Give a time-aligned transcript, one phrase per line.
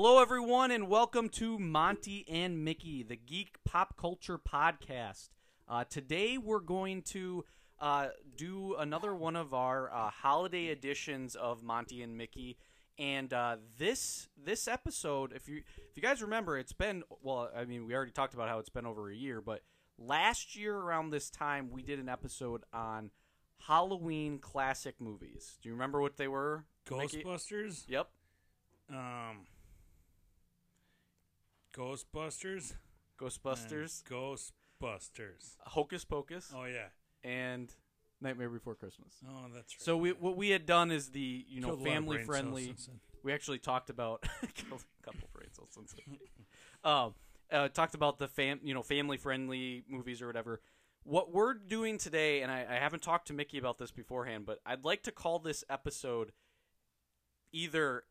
[0.00, 5.30] Hello, everyone, and welcome to Monty and Mickey, the Geek Pop Culture Podcast.
[5.68, 7.44] Uh, today, we're going to
[7.80, 8.06] uh,
[8.36, 12.58] do another one of our uh, holiday editions of Monty and Mickey.
[12.96, 17.50] And uh, this this episode, if you if you guys remember, it's been well.
[17.52, 19.62] I mean, we already talked about how it's been over a year, but
[19.98, 23.10] last year around this time, we did an episode on
[23.66, 25.58] Halloween classic movies.
[25.60, 26.66] Do you remember what they were?
[26.88, 27.24] Mickey?
[27.24, 27.82] Ghostbusters.
[27.88, 28.08] Yep.
[28.90, 29.38] Um.
[31.74, 32.74] Ghostbusters.
[33.18, 35.56] Ghostbusters, Ghostbusters.
[35.66, 36.86] Hocus Pocus, Oh yeah.
[37.28, 37.72] and
[38.20, 39.14] Nightmare Before Christmas.
[39.28, 39.82] Oh, that's right.
[39.82, 42.16] So we what we had done is the you know Killed a lot of family
[42.16, 42.74] brain friendly.
[43.22, 44.22] We actually talked about
[44.54, 46.18] killed a couple brain cells since then.
[46.90, 47.14] um,
[47.50, 50.60] uh, talked about the fam you know family friendly movies or whatever.
[51.04, 54.60] What we're doing today, and I, I haven't talked to Mickey about this beforehand, but
[54.66, 56.32] I'd like to call this episode
[57.50, 58.04] either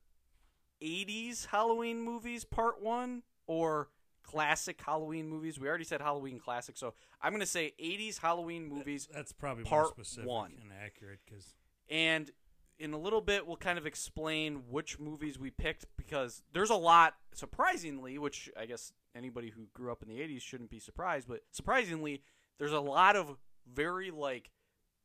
[0.81, 3.89] 80s Halloween movies part one or
[4.23, 5.59] classic Halloween movies.
[5.59, 9.07] We already said Halloween classic, so I'm going to say 80s Halloween movies.
[9.13, 10.53] That's probably Part more specific one.
[10.61, 11.53] and accurate because
[11.89, 12.29] And
[12.77, 16.75] in a little bit, we'll kind of explain which movies we picked because there's a
[16.75, 21.27] lot, surprisingly, which I guess anybody who grew up in the 80s shouldn't be surprised,
[21.27, 22.21] but surprisingly,
[22.59, 23.37] there's a lot of
[23.73, 24.51] very, like,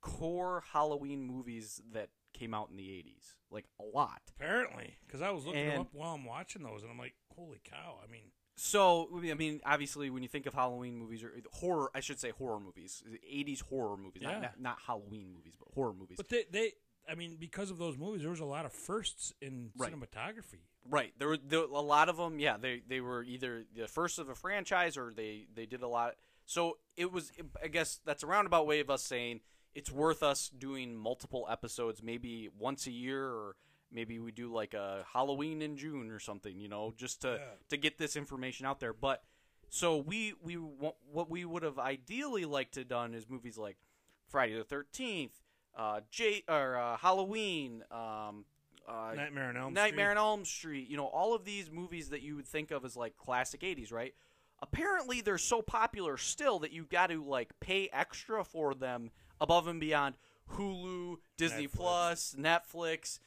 [0.00, 3.36] core Halloween movies that came out in the 80s.
[3.52, 4.22] Like, a lot.
[4.36, 7.14] apparently because I was looking them And- up while I'm watching those and I'm like,
[7.36, 8.00] holy cow!
[8.02, 12.00] I mean, So, I mean, obviously, when you think of Halloween movies or horror, I
[12.00, 14.40] should say horror movies, 80s horror movies, not, Yeah.
[14.40, 16.16] not, not Halloween movies, but horror movies.
[16.18, 16.72] but they they.
[17.08, 19.92] I mean, because of those movies, there was a lot of firsts in Right.
[19.92, 20.60] cinematography.
[20.84, 21.12] Right.
[21.18, 22.38] There were there, a lot of them.
[22.38, 25.88] Yeah, they they were either the first of a franchise or they they did a
[25.88, 26.16] lot.
[26.44, 27.32] So it was.
[27.60, 29.40] I guess that's a roundabout way of us saying
[29.74, 33.56] it's worth us doing multiple episodes, maybe once a year, or
[33.90, 36.58] maybe we do like a Halloween in June or something.
[36.60, 37.54] You know, just to Yeah.
[37.70, 38.92] to get this information out there.
[38.92, 39.22] But
[39.68, 43.76] so we we what we would have ideally liked to done is movies like
[44.28, 45.40] Friday the Thirteenth,
[45.76, 47.82] uh, J or uh, Halloween.
[47.90, 48.44] Um,
[48.88, 50.18] uh, Nightmare on Elm Nightmare Street.
[50.20, 52.96] on Elm Street, you know, all of these movies that you would think of as
[52.96, 54.12] like classic 80s, right?
[54.60, 59.10] Apparently they're so popular still that you got to like pay extra for them
[59.42, 60.14] above and beyond
[60.54, 61.72] Hulu, Disney Netflix.
[61.76, 63.18] Plus, Netflix,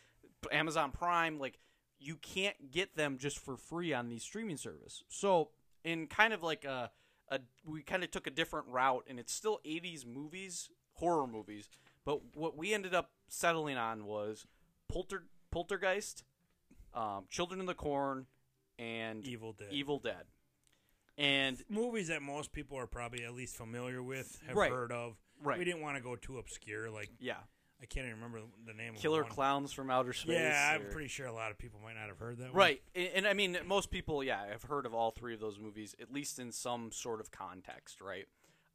[0.51, 1.59] Amazon Prime, like
[1.99, 5.03] you can't get them just for free on these streaming service.
[5.09, 5.49] So,
[5.83, 6.91] in kind of like a
[7.29, 11.69] a we kind of took a different route and it's still 80s movies, horror movies,
[12.05, 14.45] but what we ended up settling on was
[14.87, 16.23] Polter Poltergeist,
[16.93, 18.27] um, Children of the Corn,
[18.77, 19.69] and Evil Dead.
[19.71, 20.25] Evil Dead.
[21.17, 24.71] And movies that most people are probably at least familiar with, have Right.
[24.71, 25.17] heard of.
[25.43, 25.57] Right.
[25.59, 26.89] We didn't want to go too obscure.
[26.89, 27.35] Like yeah,
[27.81, 28.93] I can't even remember the name.
[28.95, 29.29] Killer of one.
[29.29, 30.37] Killer clowns from Outer Space.
[30.39, 32.49] Yeah, I'm or- pretty sure a lot of people might not have heard that.
[32.49, 32.53] one.
[32.53, 35.59] Right, and, and I mean, most people, yeah, have heard of all three of those
[35.59, 38.25] movies, at least in some sort of context, right?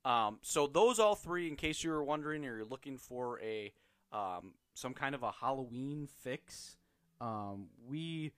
[0.04, 3.72] Um, so those all three, in case you were wondering, or you're looking for a
[4.12, 6.76] um, some kind of a Halloween fix,
[7.20, 8.32] um, we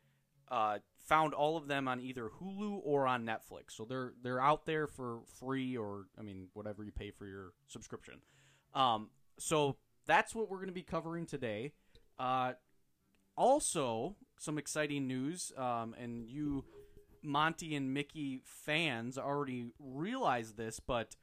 [0.51, 3.73] uh, found all of them on either Hulu or on Netflix.
[3.73, 7.53] So they're they're out there for free, or I mean, whatever you pay for your
[7.67, 8.15] subscription.
[8.75, 9.77] Um, so
[10.07, 11.73] that's what we're going to be covering today.
[12.19, 12.53] Uh,
[13.37, 16.65] also, some exciting news, um, and you,
[17.23, 21.17] Monty and Mickey fans, already realize this, but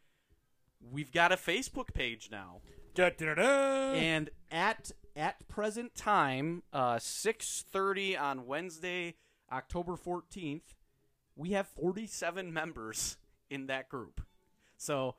[0.81, 2.61] we've got a Facebook page now,
[2.95, 3.93] Da-da-da-da.
[3.93, 9.15] and at at present time, uh, six thirty on Wednesday,
[9.51, 10.75] October fourteenth,
[11.35, 13.17] we have forty seven members
[13.49, 14.21] in that group.
[14.77, 15.15] So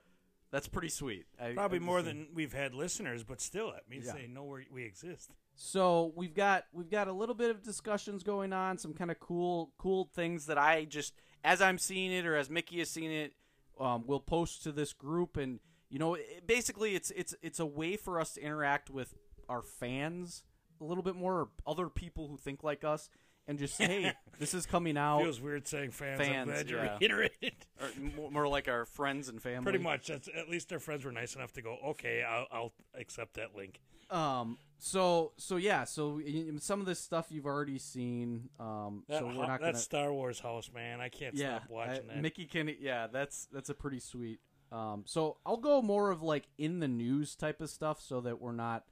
[0.50, 1.26] that's pretty sweet.
[1.40, 4.14] I- Probably I more than we've had listeners, but still, that means Yeah.
[4.14, 5.30] they know where we exist.
[5.54, 9.20] So we've got we've got a little bit of discussions going on, some kind of
[9.20, 13.10] cool cool things that I just as I'm seeing it or as Mickey has seen
[13.10, 13.34] it,
[13.78, 15.60] um, we'll post to this group, and
[15.90, 19.14] you know, it, basically it's it's it's a way for us to interact with
[19.50, 20.44] our fans
[20.80, 23.10] a little bit more, or other people who think like us,
[23.46, 26.20] and just say, hey, this is coming out, Feels weird saying fans.
[26.20, 26.96] Fans, I'm glad you yeah.
[26.98, 27.52] reiterated.
[27.80, 29.64] or more, more like our friends and family.
[29.64, 30.06] Pretty much.
[30.06, 31.76] That's at least our friends were nice enough to go.
[31.88, 33.80] Okay, I'll, I'll accept that link.
[34.10, 34.56] Um.
[34.78, 35.84] So so yeah.
[35.84, 36.20] So
[36.58, 38.48] some of this stuff you've already seen.
[38.58, 39.04] Um.
[39.08, 39.78] That, so we're not that gonna.
[39.78, 41.00] Star Wars house, man.
[41.00, 42.22] I can't yeah, stop watching I- that.
[42.22, 42.74] Mickey can.
[42.80, 44.40] Yeah, that's that's a pretty sweet.
[44.72, 45.04] Um.
[45.06, 48.52] So I'll go more of like in the news type of stuff, so that we're
[48.52, 48.84] not.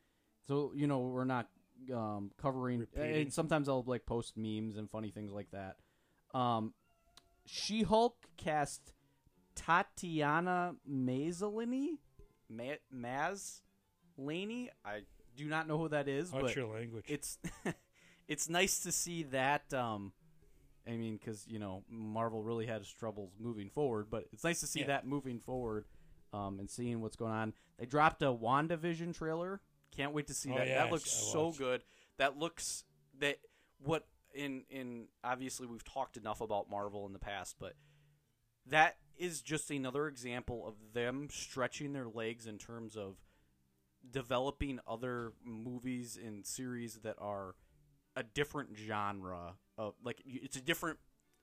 [0.49, 1.49] So you know we're not
[1.95, 2.81] um covering.
[2.81, 3.23] Repeating.
[3.23, 5.77] And sometimes I'll like post memes and funny things like that.
[6.37, 6.75] Um.
[7.51, 8.93] She Hulk cast
[9.55, 11.99] Tatiana Mazzolini,
[12.49, 13.61] Ma- Maz
[14.17, 14.71] Laney.
[14.85, 15.01] I
[15.37, 17.05] do not know who that is, What's your language?
[17.09, 17.39] it's
[18.29, 20.13] it's nice to see that um
[20.87, 24.61] I mean, because you know Marvel really had its troubles moving forward, but it's nice
[24.61, 24.87] to see Yeah.
[24.89, 25.85] that moving forward
[26.33, 27.53] um, and seeing what's going on.
[27.79, 29.61] They dropped a WandaVision trailer.
[29.99, 30.67] Can't wait to see Oh, that.
[30.69, 31.83] yes, that looks so good.
[32.17, 32.85] That looks
[33.19, 33.39] that
[33.79, 37.75] what in in obviously we've talked enough about Marvel in the past, but
[38.67, 43.17] that is just another example of them stretching their legs in terms of
[44.09, 47.55] developing other movies and series that are
[48.17, 50.99] a different genre of like it's a different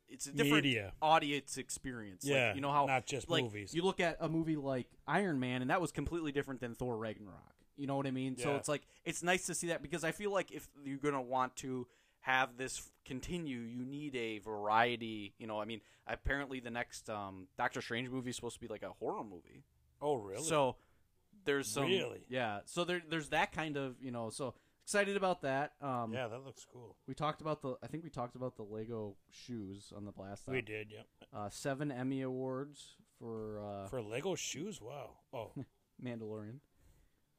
[0.08, 0.94] it's a different Media.
[1.01, 2.24] audience experience.
[2.24, 3.74] Like, Yeah, you know how not just like, movies.
[3.74, 6.96] You look at a movie like Iron Man, and that was completely different than Thor
[6.96, 7.55] Ragnarok.
[7.77, 8.38] You know what I mean?
[8.38, 11.22] So it's like it's nice to see that because I feel like if you're gonna
[11.22, 11.88] want to
[12.22, 15.33] have this continue, you need a variety.
[15.38, 18.68] You know, I mean, apparently the next um, Doctor Strange movie is supposed to be
[18.68, 19.63] like a horror movie.
[20.01, 20.44] Oh, really?
[20.44, 20.77] So
[21.45, 22.24] there's some Really?
[22.30, 22.60] yeah.
[22.66, 24.30] So there there's that kind of you know.
[24.30, 25.74] So excited about that.
[25.81, 26.95] Um, yeah, that looks cool.
[27.07, 30.44] We talked about the I think we talked about the Lego shoes on the blast.
[30.48, 31.06] We did, yep.
[31.36, 35.12] Uh, seven Emmy awards for uh, For Lego shoes, wow.
[35.33, 35.51] Oh,
[36.04, 36.60] Mandalorian.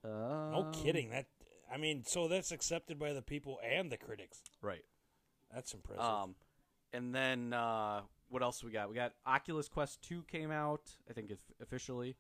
[0.05, 0.09] Uh,
[0.51, 1.11] no kidding.
[1.11, 1.27] That
[1.73, 4.41] I mean, so that's accepted by the people and the critics.
[4.63, 4.85] Right.
[5.53, 6.05] That's impressive.
[6.05, 6.35] Um,
[6.93, 8.89] and then uh, what else we got?
[8.89, 10.83] We got Oculus Quest Two came out.
[11.09, 12.17] I think officially.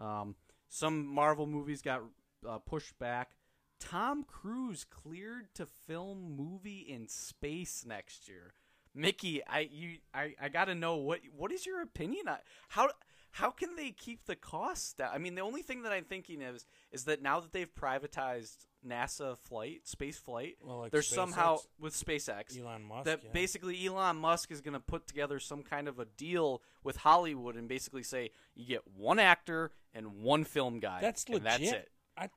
[0.00, 0.34] Um,
[0.68, 2.02] some Marvel movies got
[2.48, 3.36] uh, pushed back.
[3.80, 8.54] Tom Cruise cleared to film movie in space next year.
[8.94, 12.36] Mickey, I you I, I got to know what what is your opinion on
[12.68, 12.90] how
[13.34, 15.10] how can they keep the costs down?
[15.12, 18.66] I mean, the only thing that I'm thinking is is that now that they've privatized
[18.86, 21.66] NASA flight, space flight, Well, like there's somehow SpaceX?
[21.80, 23.06] with SpaceX Elon Musk.
[23.06, 23.30] that yeah.
[23.32, 27.56] basically Elon Musk is going to put together some kind of a deal with Hollywood
[27.56, 31.00] and basically say you get one actor and one film guy.
[31.00, 31.44] That's and legit.
[31.44, 31.90] That's it.
[32.16, 32.28] I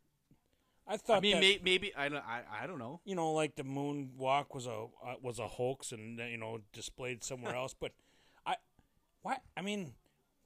[0.87, 2.25] I thought I mean, that, may, maybe I don't.
[2.25, 3.01] I, I don't know.
[3.05, 6.61] you know, like the moon walk was a uh, was a hoax and you know
[6.73, 7.75] displayed somewhere else.
[7.79, 7.91] But
[8.47, 8.55] I,
[9.21, 9.37] why?
[9.55, 9.93] I mean,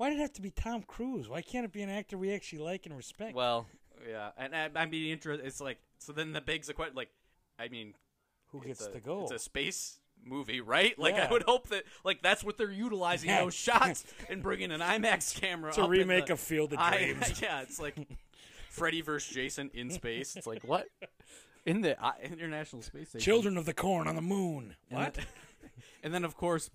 [0.01, 1.29] why did it have to be Tom Cruise?
[1.29, 3.35] Why can't it be an actor we actually like and respect?
[3.35, 3.67] Well,
[4.09, 5.45] yeah, and I, I mean, interested.
[5.45, 6.11] It's like so.
[6.11, 6.95] Then the begs the question.
[6.95, 7.09] Like,
[7.59, 7.93] I mean,
[8.47, 9.21] Who gets a, to go?
[9.21, 10.97] It's a space movie, right?
[10.97, 13.43] Like, I would hope that like that's what they're utilizing Yeah.
[13.43, 15.71] those shots and bringing an IMAX camera.
[15.77, 17.39] A in remake the- of Field of I- Dreams.
[17.43, 17.95] yeah, it's like
[18.71, 20.35] Freddy versus Jason in space.
[20.35, 20.87] It's like what
[21.67, 23.23] in the uh, International Space Station.
[23.23, 24.73] Children of the Corn on the Moon.
[24.89, 25.13] And What?
[25.13, 25.25] then-
[26.03, 26.71] and then, of course,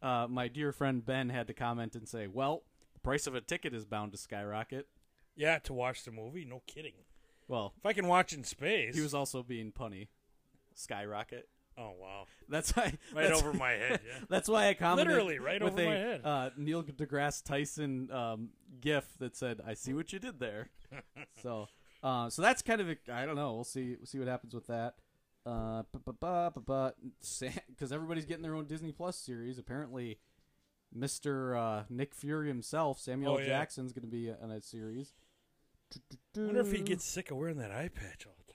[0.00, 2.62] uh, my dear friend Ben had to comment and say, "Well,
[3.08, 4.86] price of a ticket is bound to skyrocket."
[5.36, 6.44] yeah, to watch the movie.
[6.44, 6.92] No kidding.
[7.46, 10.08] Well, If I can watch in space, he was also being punny.
[10.74, 11.48] Skyrocket.
[11.78, 12.26] Oh wow!
[12.48, 12.98] That's why.
[13.14, 14.00] Right that's- over my head.
[14.06, 14.24] Yeah.
[14.28, 16.20] That's why I commented Literally right over a my head.
[16.24, 18.48] Uh, Neil deGrasse Tyson um,
[18.80, 20.70] GIF that said, "I see what you did there."
[21.42, 21.68] so,
[22.02, 23.54] uh, so that's kind of a, I don't know.
[23.54, 23.94] We'll see.
[23.96, 24.94] We'll see what happens with that.
[25.46, 25.84] Uh,
[27.22, 29.56] because everybody's getting their own Disney Plus series.
[29.58, 30.18] Apparently,
[30.92, 33.46] Mister uh, Nick Fury himself, Samuel Oh, yeah.
[33.46, 35.12] Jackson's going to be on a series.
[36.36, 38.52] I wonder if he gets sick of wearing that eye patch all the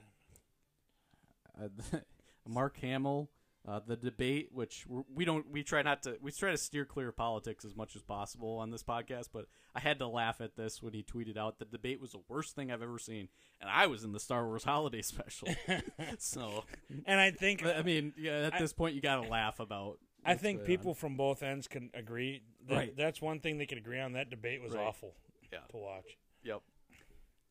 [1.59, 1.71] time.
[1.93, 1.97] uh,
[2.47, 3.29] Mark Hamill,
[3.67, 6.85] uh, the debate, which we're, we don't, we try not to, we try to steer
[6.85, 9.29] clear of politics as much as possible on this podcast.
[9.33, 12.21] But I had to laugh at this when he tweeted out the debate was the
[12.27, 13.29] worst thing I've ever seen,
[13.61, 15.47] and I was in the Star Wars Holiday Special.
[16.19, 16.65] so,
[17.05, 19.99] And I think I mean, yeah, at I- this point, you got to laugh about.
[20.25, 20.95] I think going people on.
[20.95, 22.43] from both ends can agree.
[22.67, 22.95] That, Right.
[22.97, 24.13] That's one thing they can agree on.
[24.13, 24.85] That debate was Right.
[24.85, 25.15] awful
[25.51, 25.59] Yeah.
[25.69, 26.17] to watch.
[26.43, 26.61] Yep.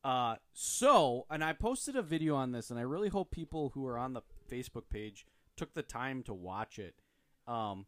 [0.03, 3.85] Uh, so, and I posted a video on this, and I really hope people who
[3.87, 5.25] are on the Facebook page
[5.55, 6.95] took the time to watch it.
[7.47, 7.85] Um,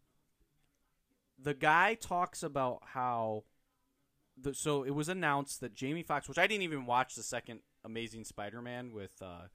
[1.37, 3.43] the guy talks about how
[4.37, 7.61] the so it was announced that Jamie Foxx, which I didn't even watch the second
[7.83, 9.47] Amazing Spider-Man with uh,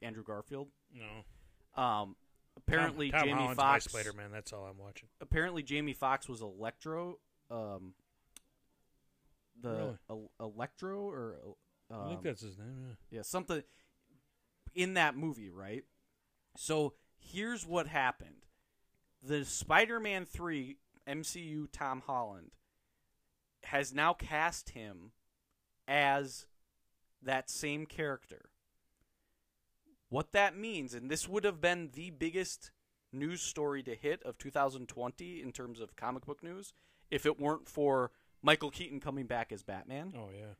[0.00, 0.68] Andrew Garfield.
[0.92, 1.82] No.
[1.82, 2.16] Um,
[2.56, 4.30] apparently Tom, Tom Jamie Foxx Spider Man.
[4.32, 5.08] That's all I'm watching.
[5.20, 7.18] apparently Jamie Foxx was Electro.
[7.50, 7.94] Um,
[9.60, 9.98] the Really?
[10.10, 11.36] El- Electro or
[11.90, 12.74] um, I think that's his name.
[13.10, 13.18] Yeah.
[13.18, 13.62] yeah, something
[14.74, 15.84] in that movie, right?
[16.56, 18.46] So here's what happened:
[19.22, 22.52] the Spider-Man three MCU Tom Holland
[23.64, 25.12] has now cast him
[25.86, 26.46] as
[27.22, 28.50] that same character.
[30.14, 32.70] What that means, and this would have been the biggest
[33.12, 36.72] news story to hit of 2020 in terms of comic book news,
[37.10, 40.54] if it weren't for Michael Keaton coming back as Batman Oh yeah.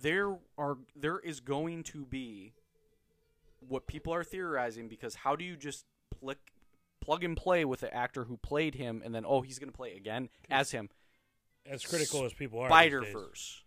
[0.00, 2.54] there are there is going to be
[3.68, 5.84] what people are theorizing because how do you just
[6.20, 6.38] plug
[7.00, 9.76] plug and play with the actor who played him and then oh he's going to
[9.76, 10.88] play again as him
[11.64, 12.68] As critical as people are.
[12.68, 13.02] Spider.
[13.02, 13.62] Verse.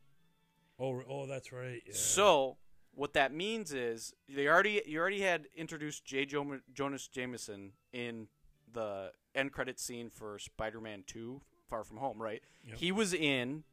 [0.77, 1.81] Oh, oh, that's right.
[1.85, 1.93] Yeah.
[1.93, 2.57] So
[2.95, 6.25] what that means is they already you already had introduced J.
[6.25, 8.27] Jo- Jonah Jameson in
[8.71, 12.41] the end credit scene for Spider-Man Two: Far From Home, right?
[12.63, 12.77] Yep.
[12.77, 13.63] He was in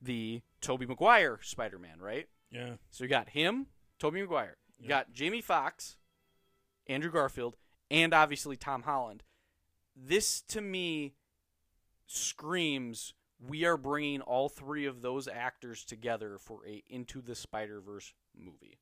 [0.00, 2.28] the Tobey Maguire Spider-Man, right?
[2.50, 2.74] Yeah.
[2.90, 3.66] So you got him,
[3.98, 4.56] Tobey Maguire.
[4.78, 4.88] You Yep.
[4.88, 5.96] got Jamie Foxx,
[6.86, 7.56] Andrew Garfield,
[7.90, 9.22] and obviously Tom Holland.
[9.96, 11.14] This to me
[12.06, 17.80] screams we are bringing all three of those actors together for a Into the Spider
[17.80, 18.78] Verse movie.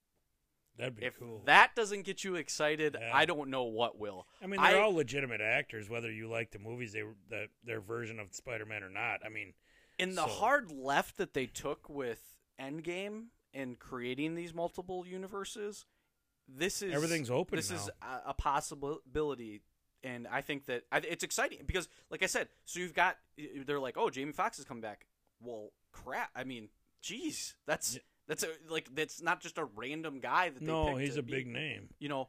[0.78, 1.42] That'd be If cool.
[1.44, 3.10] that doesn't get you excited, Yeah.
[3.14, 4.26] I don't know what will.
[4.40, 7.80] I mean, they're I- all legitimate actors, whether you like the movies they that their
[7.80, 9.24] version of Spider-Man or not.
[9.24, 9.54] I mean,
[9.98, 15.84] In the So- hard left that they took with Endgame and creating these multiple universes,
[16.48, 19.62] this is Everything's open This is a, a possibility,
[20.02, 23.18] and I think that I, it's exciting because, like I said, so you've got
[23.66, 25.06] they're like, oh, Jamie Foxx is coming back.
[25.40, 26.30] Well, crap.
[26.34, 26.70] I mean,
[27.02, 27.98] geez, that's.
[28.40, 31.22] That's a, like that's not just a random guy that they no, he's to a
[31.22, 31.90] big name.
[31.98, 32.28] you know,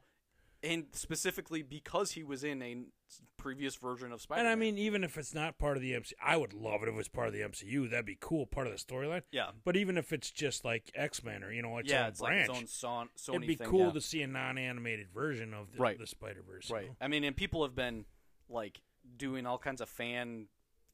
[0.62, 2.76] and specifically because he was in a
[3.36, 4.42] previous version of Spider.
[4.42, 6.82] Man And I mean, even if it's not part of the MCU, I would love
[6.82, 7.88] it if it was part of the MCU.
[7.90, 9.22] That'd be cool, part of the storyline.
[9.30, 12.08] yeah, But even if it's just like X Men or you know its yeah, own
[12.08, 13.92] it's branch, like its own son, Sony it'd be thing, cool yeah.
[13.92, 15.98] to see a non-animated version of the, Right.
[15.98, 16.70] the Spider Verse.
[16.70, 16.90] Right.
[17.00, 18.06] I mean, and people have been
[18.48, 18.80] like
[19.16, 20.46] doing all kinds of fan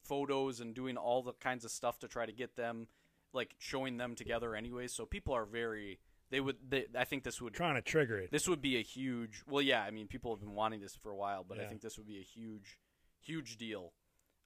[0.02, 2.88] photos and doing all the kinds of stuff to try to get them
[3.33, 4.87] like showing them together anyway.
[4.89, 5.99] So people are very
[6.31, 8.31] they would they, I think this would Trying to trigger it.
[8.31, 11.11] this would be a huge well yeah, I mean people have been wanting this for
[11.11, 12.79] a while, but I think this would be a huge
[13.21, 13.93] huge deal.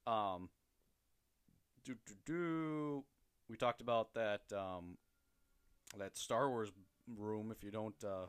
[0.07, 0.49] Um
[1.85, 3.05] do do do
[3.49, 4.97] we talked about that um
[5.99, 6.73] that Star Wars
[7.19, 8.27] room if you don't uh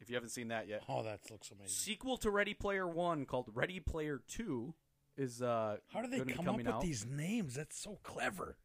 [0.00, 0.82] if you haven't seen that yet.
[0.88, 1.68] Oh, that looks amazing.
[1.68, 4.74] Sequel to Ready Player One called Ready Player Two
[5.16, 6.80] is uh How do they come up with out.
[6.82, 7.54] these names?
[7.54, 8.56] That's so clever.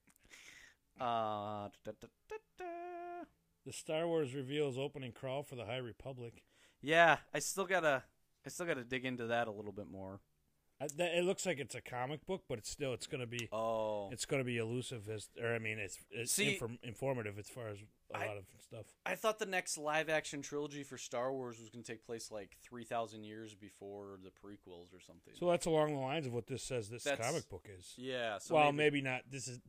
[1.00, 2.66] Uh, da, da, da.
[3.66, 6.44] The Star Wars reveals opening crawl for the High Republic.
[6.82, 8.04] Yeah, I still gotta
[8.46, 10.20] I still gotta dig into that a little bit more.
[10.82, 13.48] I, that, it looks like it's a comic book, but it's still it's to be
[13.52, 17.48] Oh, it's to be elusive as or I mean it's it's See- inform, informative as
[17.50, 17.78] far as
[18.12, 18.86] a I- lot of stuff.
[19.06, 22.58] I thought the next live action trilogy for Star Wars was gonna take place like
[22.64, 25.34] three thousand years before the prequels or something.
[25.40, 27.94] So that's along the lines of what this says this That's- comic book is.
[27.96, 29.02] yeah, so well, maybe, maybe.
[29.04, 29.22] not.
[29.30, 29.60] This is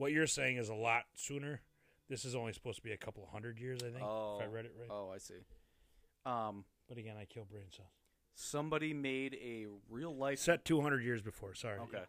[0.00, 1.60] what you're saying is a lot sooner.
[2.08, 4.50] This is only supposed to be a couple hundred years, I think, Oh, if I
[4.50, 4.88] read it right.
[4.90, 5.34] Oh, I see.
[6.24, 7.90] Um, But again, I kill brain cells.
[8.34, 11.54] somebody made a real life Set 200 years before.
[11.54, 11.78] Sorry.
[11.80, 12.02] Okay.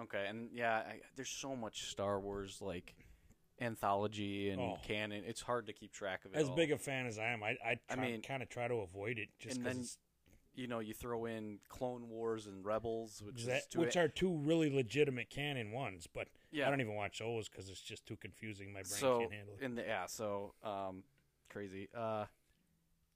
[0.00, 2.94] Okay, and yeah, I, there's so much Star Wars like
[3.60, 4.78] anthology and Oh.
[4.82, 5.22] canon.
[5.26, 6.38] It's hard to keep track of it.
[6.38, 6.56] As all.
[6.56, 9.18] big a fan as I am, I I, I mean- kind of try to avoid
[9.18, 9.98] it just because
[10.56, 14.06] you know, you throw in Clone Wars and Rebels, which that, is too, which are
[14.06, 16.06] two really legitimate canon ones.
[16.06, 16.66] But yeah.
[16.66, 18.72] I don't even watch those because it's just too confusing.
[18.72, 19.64] My brain so can't handle it.
[19.64, 21.02] in the yeah, so um,
[21.50, 21.88] crazy.
[21.96, 22.24] Uh,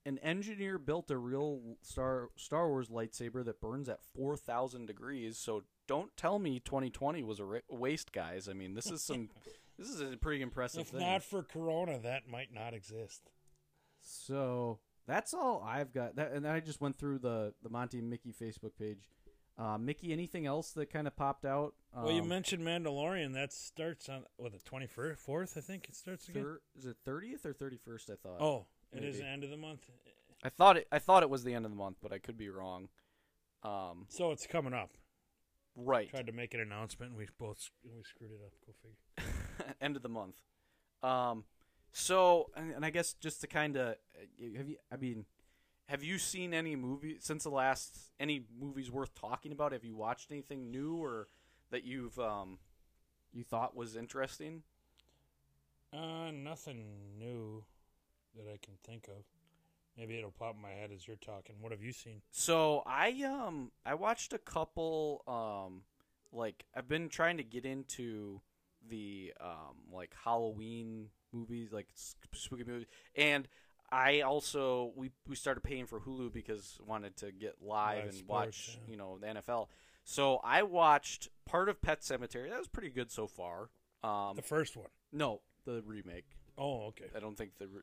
[0.05, 5.39] an engineer built a real Star Star Wars lightsaber that burns at four thousand degrees.
[5.39, 8.49] So don't tell me 2020 was a ra- waste, guys.
[8.49, 9.31] I mean, this is some.
[9.79, 11.01] this is a pretty impressive If thing.
[11.01, 13.31] not for Corona, that might not exist.
[14.01, 16.17] So that's all I've got.
[16.17, 19.09] That, and I just went through the the Monty and Mickey Facebook page.
[19.59, 21.75] Uh, Mickey, anything else that kind of popped out?
[21.93, 23.33] well, you Um, mentioned Mandalorian.
[23.35, 25.57] That starts on what the twenty fourth.
[25.57, 26.43] I think it starts again.
[26.45, 28.09] thir- is it thirtieth or thirty first?
[28.09, 28.41] I thought.
[28.41, 29.25] oh, it is maybe.
[29.25, 29.81] the end of the month,
[30.45, 30.87] I thought it.
[30.93, 32.89] I thought it was the end of the month, but I could be wrong.
[33.65, 34.91] Um, so it's coming up.
[35.75, 37.11] right, Tried to make an announcement.
[37.11, 38.53] and We both we screwed it up.
[38.65, 39.75] Go figure.
[39.81, 40.37] end of the month.
[41.03, 41.45] Um,
[41.93, 43.97] so and, and I guess just to kind of
[44.57, 44.77] have you.
[44.93, 45.27] I mean,
[45.89, 47.99] have you seen any movie since the last?
[48.21, 49.73] Any movies worth talking about?
[49.73, 51.29] Have you watched anything new or
[51.71, 52.59] that you've um,
[53.33, 54.63] you thought was interesting?
[55.93, 56.85] Uh, nothing
[57.19, 57.65] new
[58.37, 59.25] that I can think of.
[59.97, 61.57] Maybe it'll pop in my head as you're talking.
[61.61, 62.21] What have you seen?
[62.31, 65.83] So I um I watched a couple um
[66.33, 68.41] like I've been trying to get into
[68.89, 73.49] the um like Halloween movies like spooky movies and
[73.91, 78.15] I also we we started paying for Hulu because wanted to get live, Live and
[78.15, 78.91] sports, watch yeah.
[78.91, 79.69] you know the NFL.
[80.05, 82.51] So I watched part of Pet Sematary.
[82.51, 83.71] That was pretty good so far.
[84.03, 84.89] Um The first one.
[85.13, 86.27] no, the remake.
[86.57, 87.07] Oh, okay.
[87.17, 87.83] I don't think the re-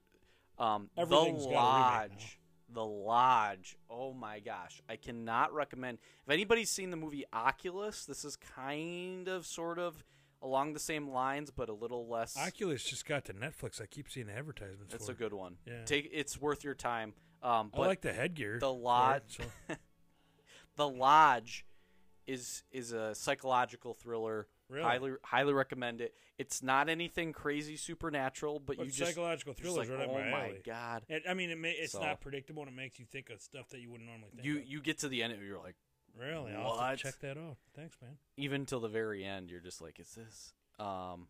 [0.59, 2.39] um the lodge.
[2.73, 3.77] The lodge.
[3.89, 5.99] Oh my gosh, I cannot recommend.
[6.25, 10.03] If anybody's seen the movie Oculus, this is kind of sort of
[10.41, 12.37] along the same lines, but a little less.
[12.37, 13.81] Oculus just got to Netflix.
[13.81, 14.93] I keep seeing advertisements.
[14.93, 15.19] It's for a it.
[15.19, 15.57] good one.
[15.65, 15.83] Yeah.
[15.85, 17.13] Take it's worth your time.
[17.43, 18.59] Um, I like the headgear.
[18.59, 19.37] the it, lodge-
[19.69, 19.75] so-
[20.77, 21.65] the lodge
[22.27, 24.47] is is a psychological thriller.
[24.67, 24.83] Really?
[24.83, 26.15] Highly highly recommend it.
[26.39, 30.31] It's not anything crazy supernatural, but, but you just psychological just like, right oh my
[30.31, 31.03] my god.
[31.07, 33.41] It, I mean, it may, it's So- not predictable, and it makes you think of
[33.41, 34.65] stuff that you wouldn't normally think you of.
[34.65, 35.75] you get to the end and you're like
[36.19, 36.53] Really?
[36.53, 37.57] I'll have to check that out.
[37.75, 38.17] Thanks, man.
[38.37, 41.27] even till the very end you're just like is this um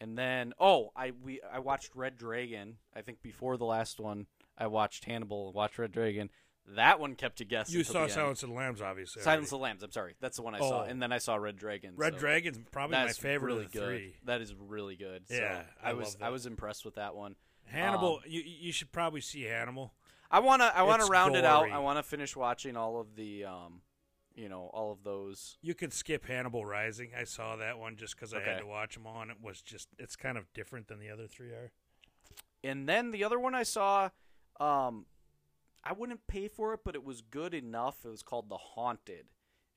[0.00, 4.26] and then oh i we i watched red dragon i think before the last one
[4.58, 6.28] i watched hannibal watched red dragon
[6.66, 8.12] that one kept you guessing You saw end.
[8.12, 9.22] Silence of the Lambs, obviously.
[9.22, 9.44] silence already.
[9.46, 10.86] of the lambs i'm sorry that's the one i saw Oh.
[10.88, 13.78] and then i saw red dragon Red so Dragon's probably my favorite really of the
[13.78, 14.14] good three.
[14.24, 17.34] that is really good so Yeah, i, I was i was impressed with that one
[17.66, 19.92] Hannibal, Um, you you should probably see Hannibal.
[20.30, 22.76] i want to i want to It's round it out i want to finish watching
[22.76, 23.80] all of the um
[24.34, 27.10] you know all of those You could skip Hannibal Rising.
[27.16, 28.50] I saw that one just because I Okay.
[28.52, 31.10] had to watch them all, and it was just it's kind of different than the
[31.10, 31.72] other three are.
[32.62, 34.10] And then the other one I saw,
[34.58, 35.06] um,
[35.82, 38.04] I wouldn't pay for it, but it was good enough.
[38.04, 39.26] It was called The Haunted.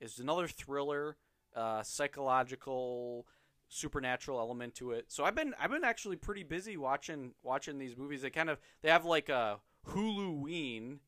[0.00, 1.16] It's another thriller,
[1.56, 3.26] uh, psychological,
[3.68, 5.10] supernatural element to it.
[5.10, 8.22] So I've been I've been actually pretty busy watching watching these movies.
[8.22, 10.98] They kind of they have like a Huluween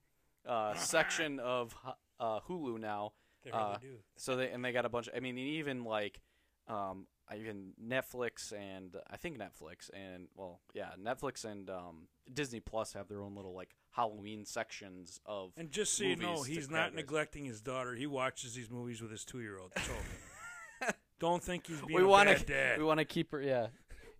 [0.47, 1.75] uh, section of
[2.19, 3.13] uh, Hulu now.
[3.47, 3.97] They Uh, do.
[4.17, 5.07] So they and they got a bunch.
[5.09, 6.21] Of, I mean, even like,
[6.69, 12.93] um, even Netflix and I think Netflix and well, yeah, Netflix and um, Disney Plus
[12.95, 15.53] have their own little like Halloween sections of.
[15.57, 17.95] And just so you know, he's not neglecting his daughter.
[17.95, 19.73] He watches these movies with his two year old.
[19.77, 20.87] So
[21.21, 22.79] don't think he's being we a want bad dad.
[22.79, 23.41] we want to keep her.
[23.41, 23.69] Yeah,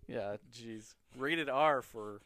[0.07, 0.37] yeah.
[0.53, 2.21] Jeez, rated R for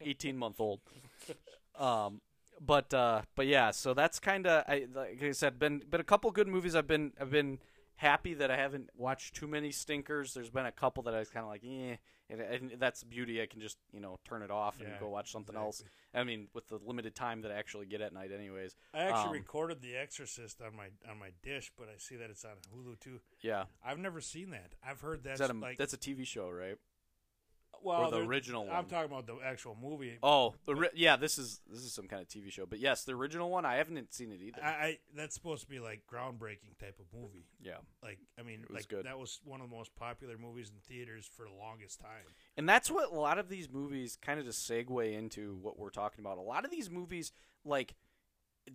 [0.00, 0.80] eighteen month old.
[1.76, 2.20] Um,
[2.64, 3.70] but uh, but yeah.
[3.70, 6.74] So that's kind of I like I said, been been a couple good movies.
[6.74, 7.58] I've been I've been
[7.96, 10.34] happy that I haven't watched too many stinkers.
[10.34, 11.96] There's been a couple that I was kind of like, eh,
[12.28, 13.40] and, and that's beauty.
[13.40, 15.82] I can just you know turn it off and Yeah, go watch something else.
[16.14, 18.76] I mean, with the limited time that I actually get at night, anyways.
[18.92, 22.30] I actually um, recorded The Exorcist on my on my dish, but I see that
[22.30, 23.20] it's on Hulu too.
[23.40, 24.74] Yeah, I've never seen that.
[24.86, 26.76] I've heard that's that a, like that's a TV show, right?
[27.84, 30.18] Well, or the original I'm talking about the actual movie.
[30.22, 31.16] Oh, the yeah.
[31.16, 33.64] This is this is some kind of TV show, but yes, the original one.
[33.64, 34.62] I haven't seen it either.
[34.62, 37.46] I, I that's supposed to be like groundbreaking type of movie.
[37.62, 37.78] yeah.
[38.02, 39.06] Like I mean, like good.
[39.06, 42.24] that was one of the most popular movies in theaters for the longest time.
[42.56, 45.90] And that's what a lot of these movies kind of just segue into what we're
[45.90, 46.38] talking about.
[46.38, 47.32] A lot of these movies,
[47.64, 47.94] like,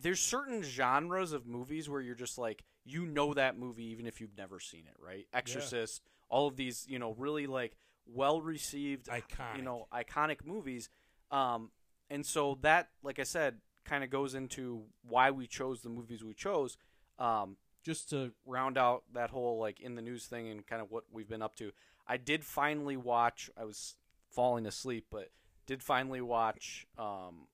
[0.01, 4.21] there's certain genres of movies where you're just like, you know that movie even if
[4.21, 5.27] you've never seen it, right?
[5.33, 7.75] Exorcist, all of these, you know, really like
[8.13, 9.57] well received, Iconic.
[9.57, 10.89] you know, iconic movies.
[11.31, 11.71] Um,
[12.09, 16.23] and so that, like I said, kind of goes into why we chose the movies
[16.23, 16.77] we chose.
[17.17, 20.91] Um, just to round out that whole like in the news thing and kind of
[20.91, 21.71] what we've been up to.
[22.07, 23.49] I did finally watch.
[23.57, 23.95] I was
[24.29, 25.29] falling asleep, but
[25.65, 27.47] did finally watch um,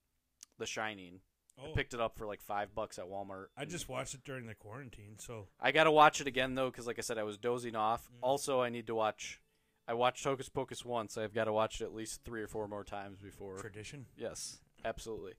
[0.58, 1.20] The Shining.
[1.60, 3.46] Oh, I picked it up for like five bucks at Walmart.
[3.58, 6.70] I just watched it during the quarantine, so I got to watch it again though,
[6.70, 8.04] because like I said, I was dozing off.
[8.04, 8.18] Mm.
[8.22, 9.40] Also, I need to watch.
[9.88, 11.18] I watched Hocus Pocus once.
[11.18, 13.58] I've got to watch it at least three or four more times before.
[13.60, 14.06] tradition.
[14.18, 15.34] Yes, absolutely.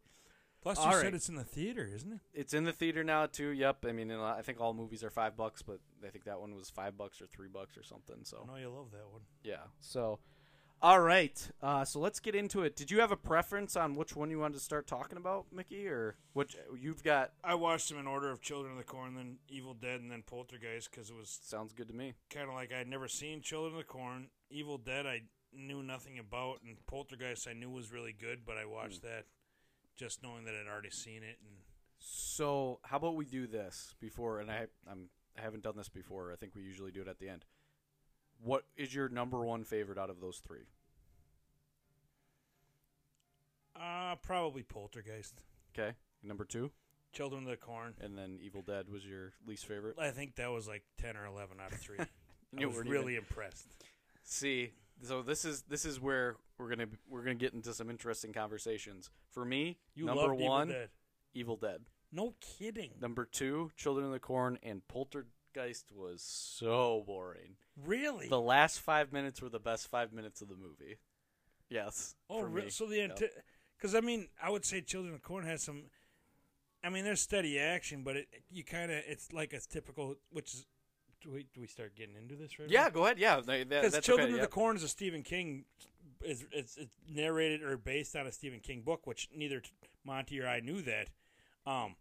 [0.63, 1.03] Plus, All you right.
[1.03, 2.21] said it's in the theater, isn't it?
[2.35, 3.49] It's in the theater now too.
[3.51, 3.85] Yep.
[3.89, 6.55] I mean, and I think all movies are five bucks, but I think that one
[6.57, 8.17] was five bucks or three bucks or something.
[8.25, 9.21] So I know you love that one.
[9.45, 9.63] Yeah.
[9.79, 10.19] So,
[10.83, 11.51] all right.
[11.63, 12.75] Uh, so let's get into it.
[12.75, 15.87] Did you have a preference on which one you wanted to start talking about, Mickey,
[15.87, 17.31] or which you've got?
[17.45, 20.23] I watched them in order of Children of the Corn, then Evil Dead, and then
[20.27, 22.15] Poltergeist because it was Sounds good to me.
[22.29, 24.31] kind of like I'd never seen Children of the Corn.
[24.51, 28.65] Evil Dead, I knew nothing about, and Poltergeist, I knew was really good, but I
[28.65, 29.09] watched Hmm.
[29.09, 29.27] that
[29.97, 31.39] just knowing that I'd already seen it.
[31.41, 31.63] And
[31.99, 34.41] So, how about we do this before?
[34.41, 36.33] And I, I'm, I haven't done this before.
[36.33, 37.45] I think we usually do it at the end.
[38.43, 40.67] What is your number one favorite out of those three?
[43.75, 45.41] uh, probably Poltergeist.
[45.77, 46.71] Okay, number two,
[47.13, 47.95] Children of the Corn.
[48.01, 49.99] and then Evil Dead was your least favorite.
[49.99, 51.99] I think that was like ten or eleven out of three.
[52.01, 52.07] I
[52.53, 53.67] You was really even- impressed.
[54.27, 58.33] See, so this is this is where we're gonna we're gonna get into some interesting
[58.33, 59.09] conversations.
[59.31, 60.89] For me, You number loved one, Evil Dead.
[61.33, 61.81] Evil Dead.
[62.13, 62.91] No kidding.
[63.01, 67.57] Number two, Children of the Corn, and Poltergeist was so boring.
[67.85, 68.29] Really?
[68.29, 70.99] The last five minutes were the best five minutes of the movie.
[71.69, 72.17] Yes.
[72.29, 73.11] Oh, for re- so the
[73.77, 75.85] because I mean, I would say Children of the Corn has some.
[76.83, 80.17] I mean, there's steady action, but it you kind of it's like a typical.
[80.31, 80.67] Which is,
[81.23, 82.69] do we do we start getting into this right?
[82.71, 83.19] Yeah, go ahead.
[83.19, 84.51] Yeah, that- because that's Children okay, of yep.
[84.51, 85.65] the Corn is a Stephen King.
[86.25, 89.61] Is it's, it's narrated or based on a Stephen King book, which neither
[90.05, 91.09] Monty or I knew that.
[91.67, 91.95] Um,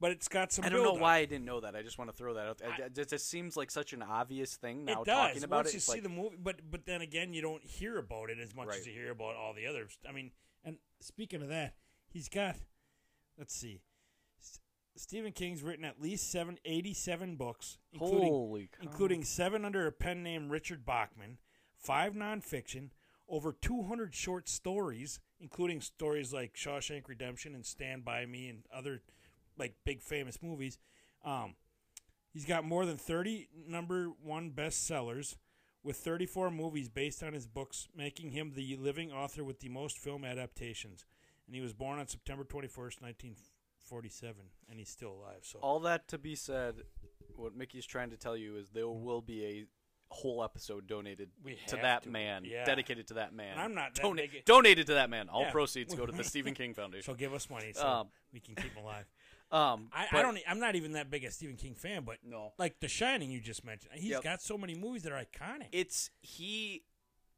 [0.00, 0.64] but it's got some.
[0.64, 1.02] I don't know build-up.
[1.02, 1.74] why I didn't know that.
[1.74, 2.58] I just want to throw that out.
[2.58, 2.86] there.
[2.86, 5.28] It just seems like such an obvious thing now it does.
[5.28, 5.74] talking about Once it.
[5.74, 8.54] you see like, the movie, but but then again, you don't hear about it as
[8.54, 8.78] much Right.
[8.78, 9.98] as you hear about all the others.
[10.08, 10.30] I mean,
[10.64, 11.74] and speaking of that,
[12.08, 12.56] he's got.
[13.36, 13.80] Let's see.
[14.96, 18.28] Stephen King's written at least seven, 87 books, including
[18.82, 21.38] including seven under a pen name Richard Bachman,
[21.76, 22.90] five nonfiction,
[23.28, 29.02] over 200 short stories, including stories like Shawshank Redemption and Stand By Me and other
[29.56, 30.78] like big famous movies.
[31.24, 31.54] Um,
[32.32, 35.36] He's got more than 30 number one bestsellers,
[35.82, 39.98] with 34 movies based on his books, making him the living author with the most
[39.98, 41.04] film adaptations.
[41.46, 43.02] And he was born on September 21st,
[43.90, 44.36] 1947,
[44.68, 45.40] and he's still alive.
[45.42, 46.76] So All that to be said,
[47.36, 49.66] what Mickey's trying to tell you is there will be a
[50.12, 51.30] whole episode donated
[51.68, 52.08] to that to.
[52.10, 52.64] man, Yeah.
[52.64, 53.52] dedicated to that man.
[53.52, 55.28] And I'm not Dona- donated to that man.
[55.28, 55.50] All Yeah.
[55.52, 57.04] proceeds go to the Stephen King Foundation.
[57.04, 59.06] so give us money so Um, we can keep him alive.
[59.52, 60.38] Um, I, I but- don't.
[60.38, 62.52] e- I'm not even that big a Stephen King fan, but No.
[62.56, 64.22] like The Shining, you just mentioned, he's Yep.
[64.22, 65.66] got so many movies that are iconic.
[65.72, 66.84] it's he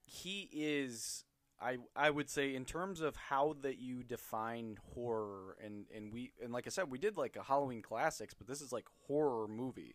[0.04, 1.24] he is
[1.62, 6.32] I I would say in terms of how that you define horror and and we
[6.42, 9.46] and like I said we did like a Halloween classics but this is like horror
[9.48, 9.94] movie.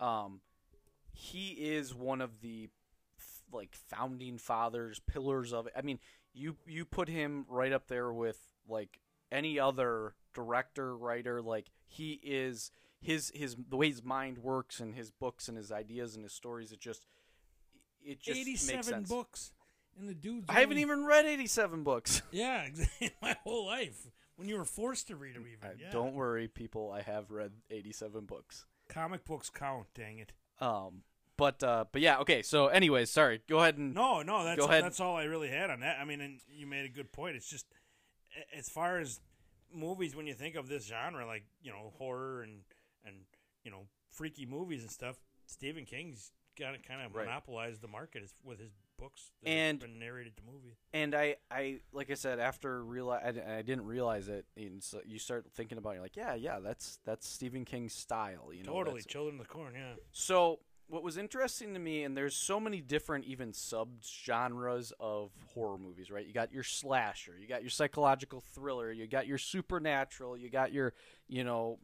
[0.00, 0.40] Um
[1.12, 2.68] he is one of the
[3.18, 5.72] f- like founding fathers pillars of it.
[5.76, 5.98] I mean
[6.32, 9.00] you you put him right up there with like
[9.32, 14.94] any other director writer like he is his his the way his mind works and
[14.94, 17.06] his books and his ideas and his stories it just
[18.04, 19.08] it just makes 87 sense.
[19.08, 19.52] books,
[19.98, 20.46] and the dude's.
[20.48, 22.22] I haven't only- even read 87 books.
[22.32, 22.66] Yeah,
[23.22, 25.46] my whole life when you were forced to read them.
[25.46, 25.90] Even yeah.
[25.90, 26.90] Don't worry, people.
[26.92, 28.66] I have read 87 books.
[28.88, 29.86] Comic books count.
[29.94, 30.32] Dang it.
[30.60, 31.02] Um,
[31.36, 32.18] but uh, but yeah.
[32.18, 32.42] Okay.
[32.42, 33.40] So, anyways, sorry.
[33.48, 34.84] Go ahead and No, no, that's Go ahead.
[34.84, 35.98] that's all I really had on that.
[36.00, 37.36] I mean, and you made a good point.
[37.36, 37.66] It's just
[38.56, 39.20] as far as
[39.72, 42.60] movies when you think of this genre, like you know horror and
[43.04, 43.16] and
[43.64, 45.16] you know freaky movies and stuff.
[45.46, 47.26] Stephen King's got to kind of Right.
[47.26, 50.76] monopolized the market with his books And- narrated to movie.
[50.92, 54.46] and I, I like I said after realize I, I didn't realize it.
[54.56, 57.92] And so you start thinking about it, you're like, yeah, yeah, that's that's Stephen King's
[57.94, 58.50] style.
[58.52, 59.74] You know, totally, Children of the Corn.
[59.74, 64.92] Yeah, So what was interesting to me, and there's so many different even sub genres
[65.00, 66.26] of horror movies, right?
[66.26, 70.72] You got your slasher, you got your psychological thriller, you got your supernatural, you got
[70.72, 70.92] your,
[71.26, 71.78] you know,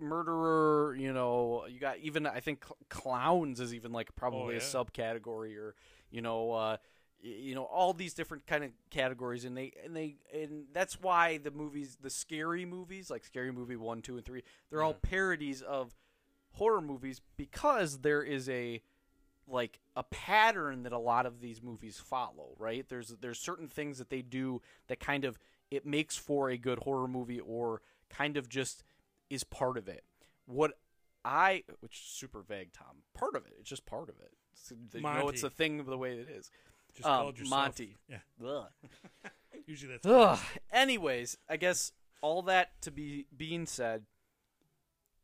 [0.00, 4.60] murderer, you know, you got even I think cl- clowns is even like probably yeah.
[4.60, 5.74] a subcategory, or
[6.10, 6.52] you know.
[6.52, 6.76] uh
[7.22, 11.38] you know all these different kind of categories and they and they and that's why
[11.38, 15.62] the movies the scary movies like scary movie 1 2 and 3 they're all parodies
[15.62, 15.96] of
[16.52, 18.82] horror movies because there is a
[19.48, 22.84] like a pattern that a lot of these movies follow, right?
[22.88, 25.38] There's there's certain things that they do that kind of
[25.70, 28.82] it makes for a good horror movie or kind of just
[29.30, 30.04] is part of it.
[30.46, 30.72] What
[31.24, 33.02] I which is super vague, Tom.
[33.14, 33.54] Part of it.
[33.58, 34.32] It's just part of it.
[34.52, 36.50] It's, you know, it's a thing the way it is.
[36.94, 37.96] just Um, yourself Monty.
[38.08, 38.66] Yeah, Ugh.
[39.66, 40.38] usually that's Ugh.
[40.72, 44.04] Anyways, I guess all that to be being said,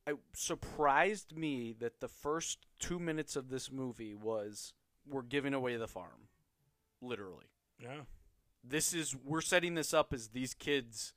[0.07, 4.75] it surprised me that the first two minutes of this movie was
[5.09, 6.29] we're giving away the farm,
[7.01, 7.47] literally.
[7.81, 8.03] yeah.
[8.65, 11.15] This is we're setting this up as these kids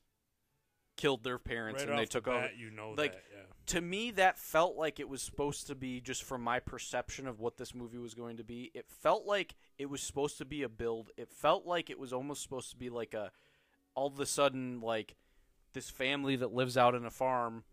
[0.96, 2.50] killed their parents Right and they off the took over.
[2.58, 3.24] You know Like, that.
[3.32, 3.42] Yeah.
[3.68, 7.40] To me, that felt like it was supposed to be just from my perception of
[7.40, 8.70] what this movie was going to be.
[8.76, 11.10] It felt like it was supposed to be a build.
[11.18, 13.32] It felt like it was almost supposed to be like a
[13.96, 15.16] all of a sudden like
[15.74, 17.64] this family that lives out in a farm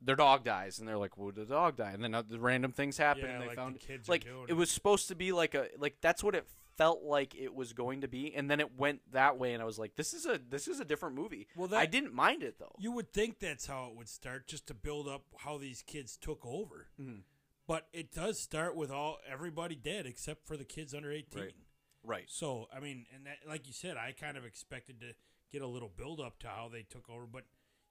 [0.00, 2.98] their dog dies and they're like well the dog die and then the random things
[2.98, 5.54] happen Yeah, and they like found the kids like it was supposed to be like
[5.54, 8.78] a like that's what it felt like it was going to be and then it
[8.78, 11.46] went that way and I was like this is a this is a different movie
[11.56, 14.66] Well, I didn't mind it though You would think that's how it would start, just
[14.68, 16.88] to build up how these kids took over.
[17.00, 17.22] Mhm.
[17.66, 21.42] But it does start with all everybody dead except for the kids under eighteen.
[21.42, 21.54] Right.
[22.02, 25.14] right So I mean, and that, like you said, I kind of expected to
[25.52, 27.44] get a little build up to how they took over, but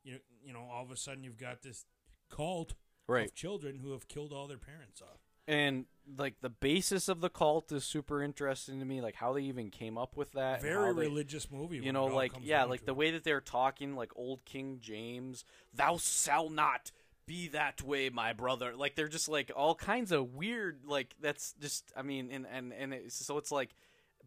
[0.04, 1.86] you know, you know, all of a sudden you've got this
[2.30, 2.74] cult
[3.08, 5.20] right of children who have killed all their parents off.
[5.52, 5.86] And
[6.18, 9.70] like the basis of the cult is super interesting to me like how they even
[9.70, 11.78] came up with that Very they- religious movie.
[11.78, 12.98] you know like yeah like the it.
[12.98, 16.92] way that they're talking like old king james thou shalt not
[17.28, 21.54] be that way my brother like they're just like all kinds of weird like that's
[21.62, 23.70] just i mean and and and it's, so it's like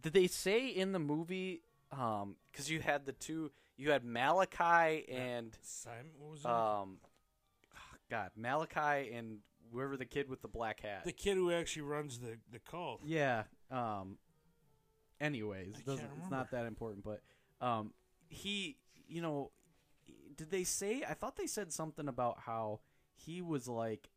[0.00, 1.60] did they say in the movie
[1.92, 6.46] um because you had the two you had malachi and Simon, what was it?
[6.46, 6.98] um
[8.10, 9.38] god malachi and
[9.74, 13.00] whoever the kid with the black hat the kid who actually runs the the cult.
[13.04, 13.44] yeah.
[13.70, 14.18] Um.
[15.20, 17.20] Anyways, it doesn't, it's not that important, but
[17.60, 17.92] um,
[18.28, 18.76] he,
[19.08, 19.52] you know,
[20.36, 21.02] did they say?
[21.08, 22.80] I thought they said something about how
[23.14, 24.10] he was like,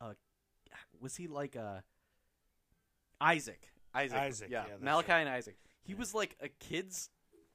[0.00, 0.14] a,
[1.00, 1.84] was he like a
[3.20, 3.68] Isaac?
[3.94, 4.18] Isaac.
[4.18, 4.64] Isaac, Yeah.
[4.68, 5.20] yeah, Malachi right.
[5.20, 5.56] and Isaac.
[5.82, 7.10] He was like a kid's.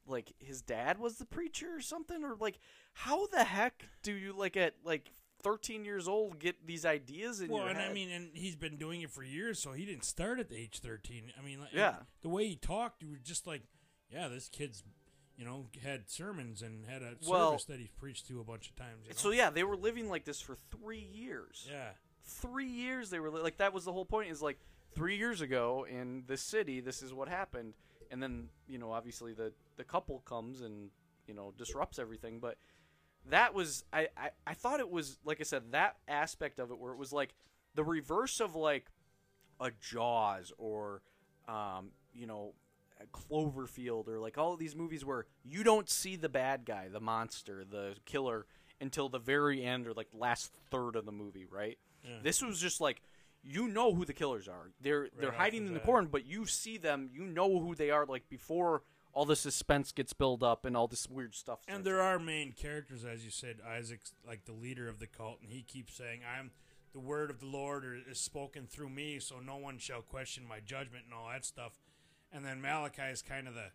[0.10, 2.60] Like his dad was the preacher or something, or like
[2.94, 5.12] how the heck do you like at like
[5.52, 7.92] thirteen years old get these ideas in Well, your and head?
[7.92, 10.58] I mean, and he's been doing it for years, so he didn't start at the
[10.58, 11.32] age thirteen.
[11.40, 11.98] I mean, Yeah.
[12.22, 13.64] the way he talked, you were just like,
[14.10, 14.84] yeah, this kid's,
[15.38, 18.70] you know, had sermons and had a Well- service that he's preached to a bunch
[18.70, 19.04] of times.
[19.06, 19.16] You know?
[19.18, 21.66] So yeah, they were living like this for three years.
[21.70, 21.92] yeah,
[22.24, 24.60] three years they were li- like that was the whole point is like
[24.96, 27.74] three years ago in this city this is what happened
[28.12, 30.90] and then you know obviously the the couple comes and
[31.28, 32.58] you know disrupts everything but
[33.30, 36.80] that was I, I i thought it was like i said that aspect of it
[36.80, 37.34] where it was like
[37.76, 38.86] the reverse of like
[39.60, 41.02] a jaws or
[41.48, 42.54] um you know
[43.02, 46.88] a cloverfield or like all of these movies where you don't see the bad guy
[46.92, 48.46] the monster the killer
[48.82, 52.18] until the very end or like last third of the movie right Yeah.
[52.24, 53.02] this was just like
[53.44, 54.72] you know who the killers are.
[54.82, 57.08] They're they're hiding the in the corn, but you see them.
[57.14, 58.06] You know who they are.
[58.06, 58.82] Like before
[59.18, 61.60] all the suspense gets built up and all this weird stuff.
[61.68, 63.58] And there are main characters, as you said.
[63.68, 66.52] Isaac's like the leader of the cult, and he keeps saying, "I'm
[66.94, 70.46] the word of the Lord or is spoken through me, so no one shall question
[70.48, 71.80] my judgment and all that stuff."
[72.32, 73.72] And then Malachi is kind of the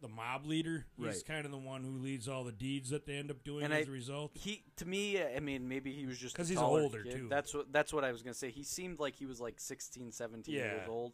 [0.00, 0.86] the mob leader.
[0.96, 1.24] He's Right.
[1.26, 3.74] kind of the one who leads all the deeds that they end up doing And
[3.74, 4.30] as I- a result.
[4.38, 7.12] he to me, I mean, maybe he was just 'Cause a he's older, kid.
[7.12, 7.28] too.
[7.28, 8.50] That's what that's what I was gonna say.
[8.50, 11.12] He seemed like he was like 16, 17 years old.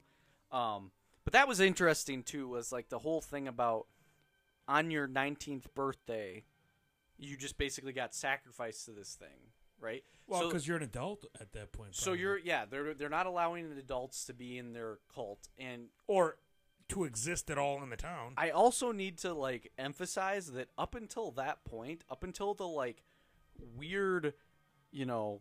[0.53, 0.93] Um,
[1.25, 2.49] but that was interesting too.
[2.49, 3.87] Was like the whole thing about
[4.69, 6.45] on your nineteenth birthday,
[7.19, 10.05] you just basically got sacrificed to this thing, right?
[10.27, 11.95] Well, So- because you're an adult at that point.
[11.95, 12.21] So probably.
[12.21, 16.39] you're yeah, they're they're not allowing adults to be in their cult, and or
[16.89, 18.35] to exist at all in the town.
[18.37, 23.03] I also need to like emphasize that up until that point, up until the like
[23.59, 24.35] weird,
[24.91, 25.41] you know,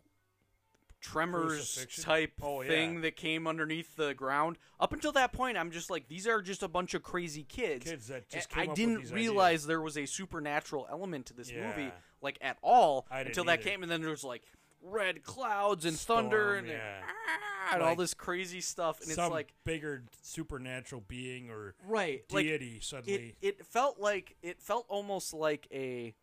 [1.03, 2.67] tremors type Oh, yeah.
[2.69, 6.41] thing that came underneath the ground, up until that point, I'm just like these are
[6.41, 7.85] just a bunch of crazy kids.
[7.89, 11.67] Kids that just came I didn't realize there was a supernatural element to this Yeah.
[11.67, 13.69] movie, like at all, until that either.
[13.69, 14.43] came, and then there was like
[14.81, 17.01] red clouds and thunder and, yeah.
[17.05, 22.23] Ah, and all Like, this crazy stuff, and it's like bigger supernatural being or right,
[22.31, 23.35] like deity it suddenly.
[23.41, 26.13] it felt like it felt almost like a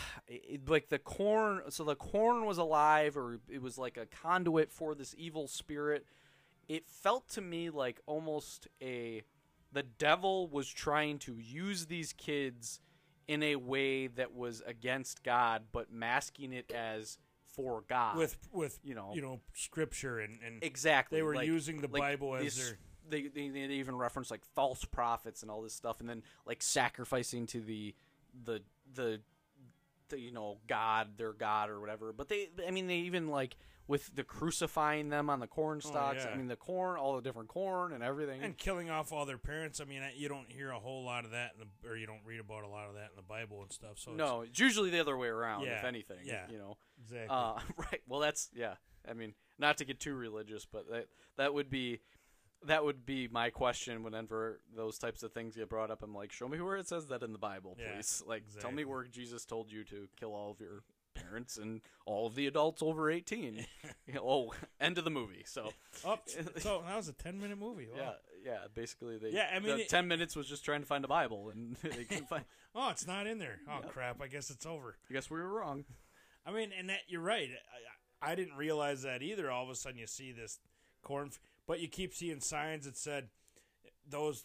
[0.28, 4.72] it, like the corn so the corn was alive or it was like a conduit
[4.72, 6.06] for this evil spirit.
[6.68, 9.22] It felt to me like almost a
[9.72, 12.80] the devil was trying to use these kids
[13.28, 18.16] in a way that was against God but masking it as for God.
[18.16, 19.12] With with you know?
[19.14, 22.78] you know scripture and and exactly they were like- using the like Bible as their
[23.08, 26.62] they, they they even reference like false prophets and all this stuff and then like
[26.62, 27.94] sacrificing to the
[28.44, 28.62] the
[28.94, 29.20] the,
[30.12, 33.56] the you know god their god or whatever but they i mean they even like
[33.88, 36.34] with the crucifying them on the corn stalks Oh, yeah.
[36.34, 39.38] i mean the corn all the different corn and everything and killing off all their
[39.38, 39.80] parents.
[39.80, 42.20] I mean, you don't hear a whole lot of that, in the, or you don't
[42.24, 43.98] read about a lot of that in the Bible and stuff.
[43.98, 46.44] So no it's usually the other way around if anything yeah.
[46.48, 47.28] you know exactly.
[47.36, 48.74] uh right well that's yeah
[49.08, 52.00] i mean not to get too religious but that that would be
[52.66, 56.02] that would be my question whenever those types of things get brought up.
[56.02, 58.22] I'm like, show me where it says that in the Bible, Yeah, please.
[58.28, 60.82] Like, tell me where Jesus told you to kill all of your
[61.14, 63.66] parents and all of the adults over 18.
[64.06, 65.42] You know, oh, end of the movie.
[65.46, 65.72] So,
[66.04, 66.18] oh,
[66.58, 67.88] so that was a ten minute movie.
[67.92, 67.98] Wow.
[68.44, 68.58] yeah, yeah.
[68.74, 71.08] Basically, they Yeah, I mean, the it- ten minutes was just trying to find a
[71.08, 72.44] Bible, and they couldn't find.
[72.74, 73.58] Oh, it's not in there.
[73.68, 73.92] Oh Yep.
[73.92, 74.22] crap!
[74.22, 74.96] I guess it's over.
[75.10, 75.84] I guess we were wrong.
[76.46, 77.48] I mean, and that you're right.
[78.22, 79.50] I, I didn't realize that either.
[79.50, 80.58] All of a sudden, you see this
[81.02, 81.30] corn,
[81.66, 83.28] but you keep seeing signs that said
[84.08, 84.44] those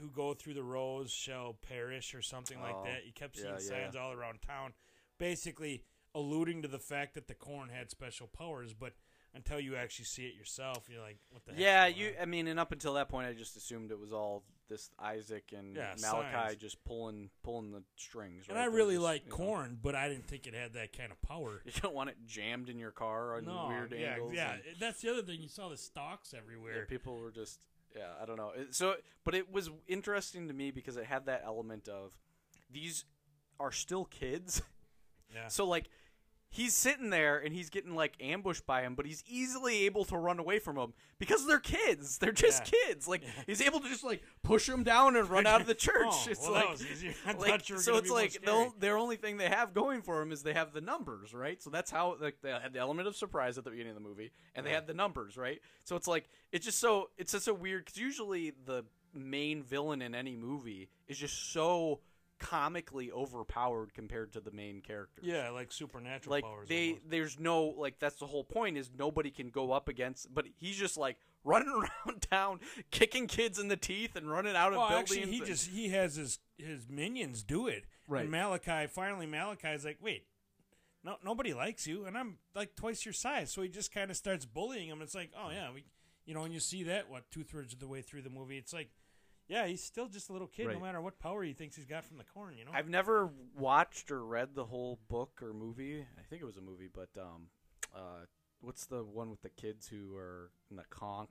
[0.00, 3.04] who go through the rows shall perish or something like Oh, that.
[3.06, 3.84] You kept seeing yeah, yeah.
[3.84, 4.72] signs all around town,
[5.18, 5.82] basically
[6.14, 8.74] alluding to the fact that the corn had special powers.
[8.74, 8.92] But
[9.34, 11.54] until you actually see it yourself, you're like, what the?
[11.60, 12.08] Yeah, you.
[12.08, 12.22] on?
[12.22, 15.52] I mean, and up until that point, I just assumed it was all this Isaac
[15.56, 16.56] and Yeah, Malachi signs.
[16.56, 18.46] just pulling pulling the strings.
[18.48, 18.64] And right?
[18.64, 21.10] I really just, like you know, corn, but I didn't think it had that kind
[21.12, 21.62] of power.
[21.66, 24.32] You don't want it jammed in your car on No, weird yeah, angles.
[24.34, 24.52] yeah.
[24.52, 25.40] and- That's the other thing.
[25.40, 26.86] You saw the stalks yeah, everywhere.
[26.86, 27.60] people were just.
[27.96, 28.52] Yeah, I don't know.
[28.70, 32.12] So, but it was interesting to me because it had that element of
[32.70, 33.04] these
[33.58, 34.62] are still kids.
[35.34, 35.48] Yeah.
[35.48, 35.88] So like
[36.50, 40.16] he's sitting there and he's getting like ambushed by him, but he's easily able to
[40.16, 42.18] run away from him because they're kids.
[42.18, 42.78] They're just Yeah.
[42.86, 43.06] kids.
[43.08, 45.76] Like he's able to just like push him down and run out of the oh,
[45.76, 46.06] church.
[46.06, 47.14] Oh, it's well, like that was easier.
[47.26, 50.20] Like, thought you were so it's like the, their only thing they have going for
[50.20, 51.62] them is they have the numbers, right?
[51.62, 54.08] So that's how like they had the element of surprise at the beginning of the
[54.08, 54.76] movie, and they Yeah.
[54.76, 55.60] had the numbers, right?
[55.84, 58.84] So it's like it's just so it's just so weird because usually the
[59.14, 62.00] main villain in any movie is just so
[62.38, 65.22] comically overpowered compared to the main character.
[65.24, 66.68] Yeah, like supernatural Like powers.
[66.68, 67.10] they, almost.
[67.10, 70.76] there's no like that's the whole point is nobody can go up against, but he's
[70.76, 74.88] just like running around town, kicking kids in the teeth and running out of well,
[74.88, 75.10] buildings.
[75.12, 77.84] actually, he and- just he has his his minions do it.
[78.08, 78.22] Right.
[78.22, 80.24] And Malachi finally Malachi's like, wait,
[81.04, 83.52] no, nobody likes you, and I'm like twice your size.
[83.52, 85.02] So he just kind of starts bullying him.
[85.02, 85.84] It's like, oh yeah, we,
[86.24, 88.58] you know, and you see that what two thirds of the way through the movie.
[88.58, 88.90] It's like,
[89.48, 90.74] yeah, he's still just a little kid, Right.
[90.76, 92.56] no matter what power he thinks he's got from the corn.
[92.56, 92.70] You know.
[92.74, 96.00] I've never watched or read the whole book or movie.
[96.18, 97.48] I think it was a movie, but um,
[97.94, 98.26] uh,
[98.60, 101.30] what's the one with the kids who are in the conch?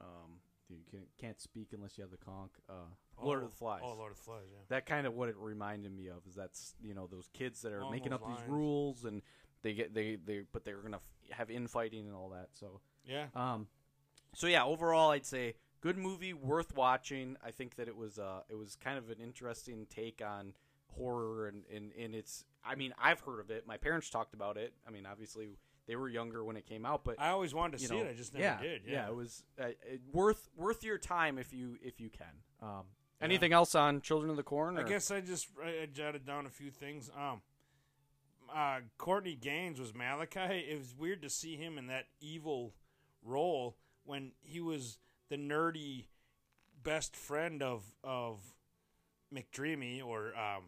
[0.00, 2.52] Um, you can, can't speak unless you have the conch.
[2.68, 2.74] Uh,
[3.22, 3.82] Lord of the Flies.
[3.84, 4.44] Oh, Lord of the Flies.
[4.50, 4.58] Yeah.
[4.68, 7.72] that kind of what it reminded me of is that's you know those kids that
[7.72, 8.40] are Along making those up lines.
[8.40, 9.20] these rules and
[9.62, 12.48] they get they they but they're gonna f- have infighting and all that.
[12.52, 13.26] So Yeah.
[13.36, 13.68] um,
[14.34, 17.36] so yeah, overall I'd say good movie, worth watching.
[17.44, 20.54] I think that it was uh it was kind of an interesting take on
[20.96, 23.66] horror and and, and it's I mean I've heard of it.
[23.66, 24.72] My parents talked about it.
[24.86, 25.48] I mean obviously
[25.86, 28.10] they were younger when it came out, but I always wanted to see know, it.
[28.10, 28.82] I just never yeah, did.
[28.86, 29.08] Yeah.
[29.08, 32.26] it was uh, it, worth worth your time if you if you can.
[32.62, 32.84] Um,
[33.20, 34.78] anything else on Children of the Corn?
[34.78, 37.10] I guess I just I, I jotted down a few things.
[37.16, 37.42] Um,
[38.54, 40.66] uh, Courtney Gains was Malachi.
[40.70, 42.74] It was weird to see him in that evil
[43.24, 44.98] role when he was
[45.32, 46.04] the nerdy
[46.82, 48.40] best friend of of
[49.34, 50.64] McDreamy or um,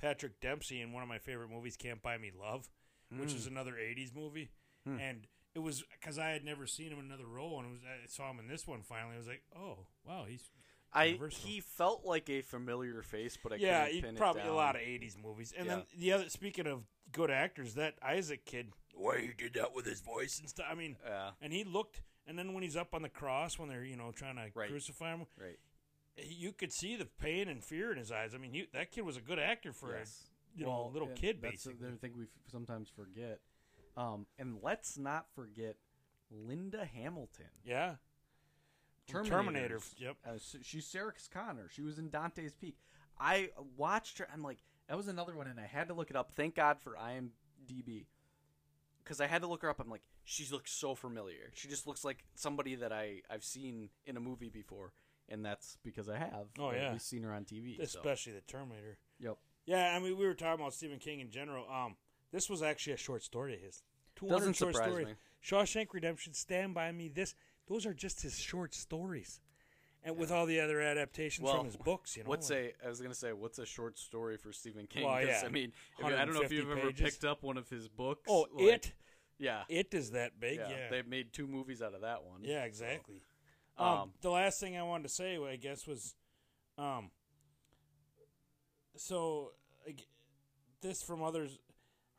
[0.00, 2.70] Patrick Dempsey in one of my favorite movies, Can't Buy Me Love,
[3.18, 4.50] which is another '80s movie,
[4.86, 5.26] and
[5.56, 8.06] it was because I had never seen him in another role, and it was I
[8.06, 9.16] saw him in this one finally.
[9.16, 10.48] I was like, oh wow, he's
[10.92, 14.76] I he felt like a familiar face, but I yeah, he, pin probably a lot
[14.76, 15.52] of '80s movies.
[15.56, 19.74] And then the other, speaking of good actors, that Isaac kid, why he did that
[19.74, 20.66] with his voice and stuff.
[20.70, 23.68] I mean, Yeah, and he looked, and then when he's up on the cross, when
[23.68, 24.68] they're you know trying to Right.
[24.68, 25.58] crucify him, right.
[26.16, 28.34] you could see the pain and fear in his eyes.
[28.34, 30.28] I mean, he, that kid was a good actor for Yes.
[30.54, 31.90] a you know little and kid, That's basically.
[31.90, 33.40] the thing we sometimes forget.
[33.96, 35.76] Um, and let's not forget
[36.30, 37.46] Linda Hamilton.
[37.64, 37.96] yeah,
[39.06, 39.34] Terminator.
[39.36, 39.80] Terminator.
[39.98, 40.16] Yep.
[40.26, 41.68] Uh, she's Sarah Connor.
[41.68, 42.76] She was in Dante's Peak.
[43.18, 44.28] I watched her.
[44.32, 46.30] I'm like, that was another one, and I had to look it up.
[46.32, 48.06] Thank God for IMDb,
[49.02, 49.80] because I had to look her up.
[49.80, 51.50] I'm like, she looks so familiar.
[51.54, 54.92] She just looks like somebody that I I've seen in a movie before,
[55.28, 56.46] and that's because I have.
[56.58, 56.98] Oh, I've yeah.
[56.98, 57.76] seen her on TV.
[57.76, 57.82] so.
[57.82, 58.98] Especially the Terminator.
[59.18, 59.36] Yep.
[59.66, 61.66] Yeah, I mean, we were talking about Stephen King in general.
[61.70, 61.96] Um,
[62.32, 63.82] this was actually a short story of his.
[64.16, 65.06] 200 Doesn't short surprise stories.
[65.08, 65.14] me.
[65.44, 67.08] Shawshank Redemption, Stand By Me.
[67.08, 67.34] This,
[67.68, 69.40] those are just his short stories,
[70.02, 72.28] and with all the other adaptations Well, from his books, you know.
[72.30, 72.86] What's like- a?
[72.86, 75.04] I was gonna say, what's a short story for Stephen King?
[75.04, 77.88] Well, yeah, I mean, I don't know if you've ever picked up one of his
[77.88, 78.26] books.
[78.28, 78.92] Oh, like- it.
[79.40, 80.58] Yeah, It is that big.
[80.58, 80.68] yeah.
[80.68, 80.88] Yeah.
[80.90, 82.44] They made two movies out of that one.
[82.44, 83.22] Yeah, so, exactly.
[83.78, 86.14] um, Um, the last thing I wanted to say, I guess, was,
[86.76, 87.10] um,
[88.96, 89.52] so
[89.86, 90.06] like,
[90.82, 91.58] this from others,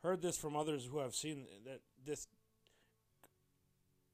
[0.02, 2.26] heard this from others who have seen that this.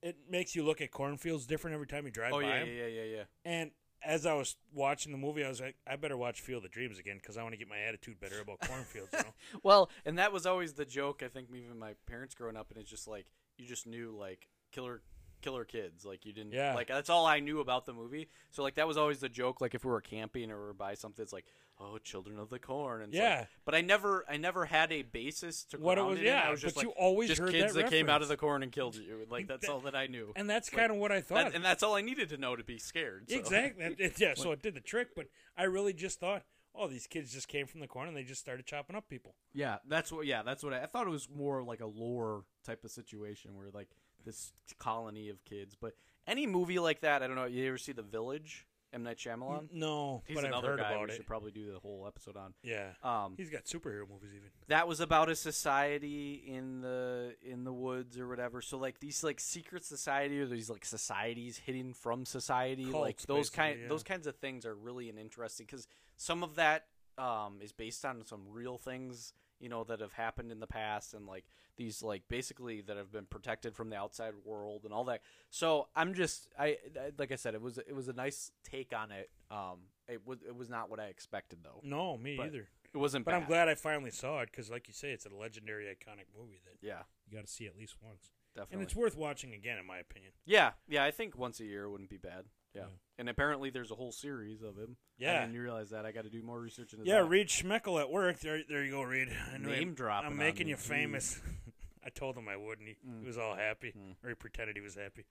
[0.02, 2.68] It makes you look at cornfields different every time you drive oh by yeah, 'em.
[2.68, 3.24] yeah, yeah, yeah, yeah.
[3.44, 3.70] And
[4.04, 6.98] as I was watching the movie, I was like, I better watch Field of Dreams
[6.98, 9.10] again because I want to get my attitude better about cornfields.
[9.12, 9.34] You know?
[9.62, 11.22] Well, and that was always the joke.
[11.24, 14.48] I think even my parents growing up, and it's just like you just knew like
[14.72, 15.02] killer
[15.42, 16.04] killer kids.
[16.04, 16.52] Like you didn't.
[16.52, 16.74] Yeah.
[16.74, 18.28] Like that's all I knew about the movie.
[18.50, 19.60] So like that was always the joke.
[19.60, 21.46] Like if we were camping or we were by something, it's like
[21.80, 23.02] oh, Children of the Corn.
[23.02, 23.40] And Yeah.
[23.40, 26.24] like- but I never, I never had a basis to What it was- in.
[26.24, 28.28] yeah, I was just but like, you always just heard kids that came out of
[28.28, 29.26] the corn and killed you.
[29.30, 30.32] Like that's That- all that I knew.
[30.36, 31.44] And that's Like, kind of what I thought.
[31.44, 33.30] That, and that's all I needed to know to be scared.
[33.30, 33.36] so.
[33.36, 33.84] Exactly.
[33.98, 37.32] It- yeah, so it did the trick, but I really just thought, oh, these kids
[37.32, 39.34] just came from the corn and they just started chopping up people.
[39.52, 40.26] Yeah, that's what.
[40.26, 41.06] Yeah, that's what I, I thought.
[41.06, 43.88] It was more like a lore type of situation where like
[44.24, 45.74] this colony of kids.
[45.80, 45.94] But
[46.26, 47.46] any movie like that, I don't know.
[47.46, 48.66] You ever see The Village?
[48.92, 49.68] M Night Shyamalan.
[49.72, 51.16] No, He's but I've another heard guy about we it.
[51.16, 52.54] should probably do the whole episode on.
[52.62, 54.48] Yeah, Um, he's got superhero movies even.
[54.68, 58.62] that was about a society in the in the woods or whatever.
[58.62, 63.50] So like these like secret society or these like societies hidden from society, like those
[63.50, 63.88] kind yeah.
[63.88, 66.86] those kinds of things are really an interesting because some of that
[67.18, 71.14] um, is based on some real things you know that have happened in the past
[71.14, 71.44] and like
[71.76, 75.22] these like basically that have been protected from the outside world and all that.
[75.50, 76.66] So I'm just I
[76.96, 79.30] I- like I said it was it was a nice take on it.
[79.50, 81.80] Um, it was it was not what I expected though.
[81.82, 82.68] No, me But either.
[82.94, 83.26] It wasn't.
[83.26, 83.32] Bad.
[83.32, 86.24] But I'm glad I finally saw it because, like you say, it's a legendary, iconic
[86.34, 88.74] movie that Yeah, you got to see at least once, definitely.
[88.76, 90.32] and it's worth watching again, in my opinion.
[90.46, 92.46] Yeah, yeah, I think once a year wouldn't be bad.
[92.78, 92.84] Yeah.
[92.84, 92.88] Yeah.
[93.18, 94.96] And apparently there's a whole series of him.
[95.20, 95.40] I Yeah.
[95.46, 96.06] didn't realize that.
[96.06, 97.28] I got to do more research into Yeah, that.
[97.28, 98.38] Reed Schmeckel at work.
[98.40, 99.28] There, there you go, Reed.
[99.52, 100.70] I Name dropping I'm making me.
[100.72, 101.40] you famous.
[102.04, 103.20] I told him I would, and he, Mm.
[103.20, 104.14] he was all happy, Mm.
[104.22, 105.24] or he pretended he was happy.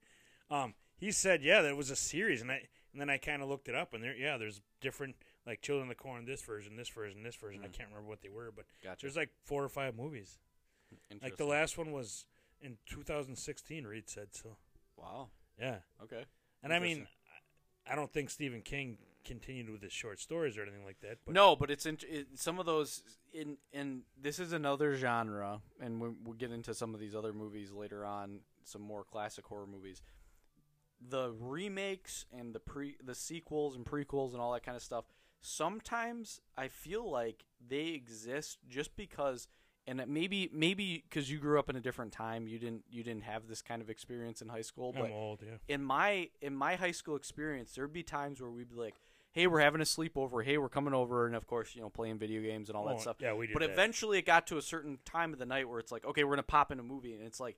[0.50, 3.48] Um, he said, "Yeah, there was a series," and I and then I kind of
[3.50, 6.76] looked it up, and there, yeah, there's different like Children of the Corn, this version,
[6.76, 7.64] this version, this version.
[7.64, 7.74] I Mm.
[7.74, 9.02] can't remember what they were, but Gotcha.
[9.06, 10.40] there's like four or five movies.
[11.22, 12.26] Like the last one was
[12.62, 13.86] in 2016.
[13.88, 14.58] Reed said so.
[14.96, 15.30] Wow.
[15.60, 16.26] Yeah, Okay.
[16.64, 17.08] and I mean.
[17.90, 21.18] I don't think Stephen King continued with his short stories or anything like that.
[21.26, 25.62] But no, but it's in, it, some of those in in this is another genre,
[25.82, 28.40] and we, we'll get into some of these other movies later on.
[28.64, 30.02] Some more classic horror movies.
[31.10, 35.06] The remakes and the pre the sequels and prequels and all that kind of stuff.
[35.42, 39.48] Sometimes I feel like they exist just because
[39.88, 43.24] and maybe maybe because you grew up in a different time, you didn't you didn't
[43.24, 44.92] have this kind of experience in high school.
[44.94, 45.58] But I'm old, yeah.
[45.74, 48.96] in my in my high school experience, there'd be times where we'd be like,
[49.32, 50.44] "Hey, we're having a sleepover.
[50.44, 52.90] Hey, we're coming over," and of course, you know, playing video games and all Oh,
[52.90, 53.18] that stuff.
[53.20, 53.72] yeah, we did But that.
[53.72, 56.32] eventually, it got to a certain time of the night where it's like, okay, we're
[56.34, 57.58] gonna pop in a movie, and it's like,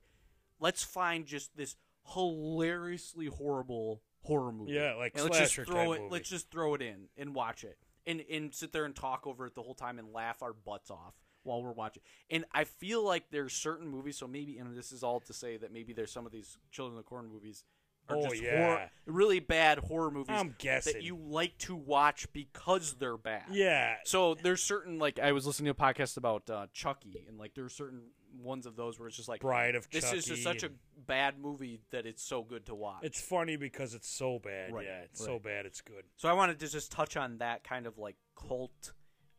[0.60, 1.74] let's find just this
[2.12, 4.72] hilariously horrible horror movie.
[4.72, 6.02] Yeah, like and let's just slasher throw type it.
[6.02, 6.12] movie.
[6.12, 9.46] Let's just throw it in and watch it, and and sit there and talk over
[9.46, 12.02] it the whole time and laugh our butts off while we're watching.
[12.30, 14.18] And I feel like there's certain movies.
[14.18, 16.98] So maybe, and this is all to say that maybe there's some of these Children
[16.98, 17.64] of the Corn movies.
[18.08, 18.66] Are Oh, just yeah.
[18.66, 20.94] horror, really bad horror movies I'm guessing.
[20.94, 23.44] that you like to watch because they're bad.
[23.52, 23.94] Yeah.
[24.04, 27.54] So there's certain like I was listening to a podcast about uh, Chucky, and like
[27.54, 28.00] there's certain
[28.42, 30.70] ones of those where it's just like Bride of this is just such a
[31.06, 33.00] bad movie that it's so good to watch.
[33.02, 34.72] It's funny because it's so bad.
[34.72, 36.02] Right, Yeah, it's so bad it's good.
[36.16, 38.92] so I wanted to just touch on that kind of like cult,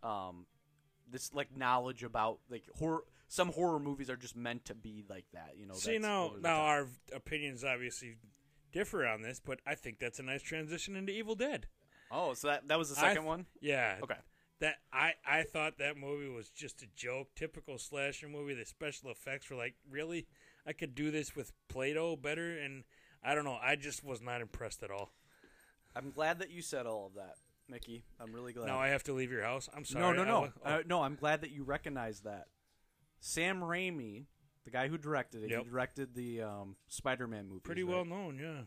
[0.04, 0.46] um,
[1.12, 3.04] this like knowledge about like horror.
[3.28, 5.74] Some horror movies are just meant to be like that, you know.
[5.74, 6.68] See that's now, now top.
[6.68, 8.18] our opinions obviously
[8.74, 11.68] differ on this, but I think that's a nice transition into Evil Dead.
[12.12, 13.46] oh, so that that was the second th- one.
[13.62, 13.98] Yeah.
[14.04, 14.16] Okay.
[14.60, 18.54] That I I thought that movie was just a joke, typical slasher movie.
[18.54, 20.28] The special effects were like, really,
[20.68, 22.84] I could do this with Play-Doh better, and
[23.24, 23.58] I don't know.
[23.62, 25.14] I just was not impressed at all.
[25.96, 27.36] I'm glad that you said all of that,
[27.72, 28.04] Mickey.
[28.20, 28.68] I'm really glad.
[28.68, 29.70] Now I have to leave your house.
[29.76, 30.04] I'm sorry.
[30.04, 31.02] No, no, no, wa- oh, uh, no.
[31.02, 32.46] I'm glad that you recognize that.
[33.20, 34.26] Sam Raimi,
[34.66, 35.64] the guy who directed it, Yep.
[35.64, 37.62] he directed the um, Spider-Man movie.
[37.62, 38.38] pretty well known.
[38.38, 38.64] Yeah.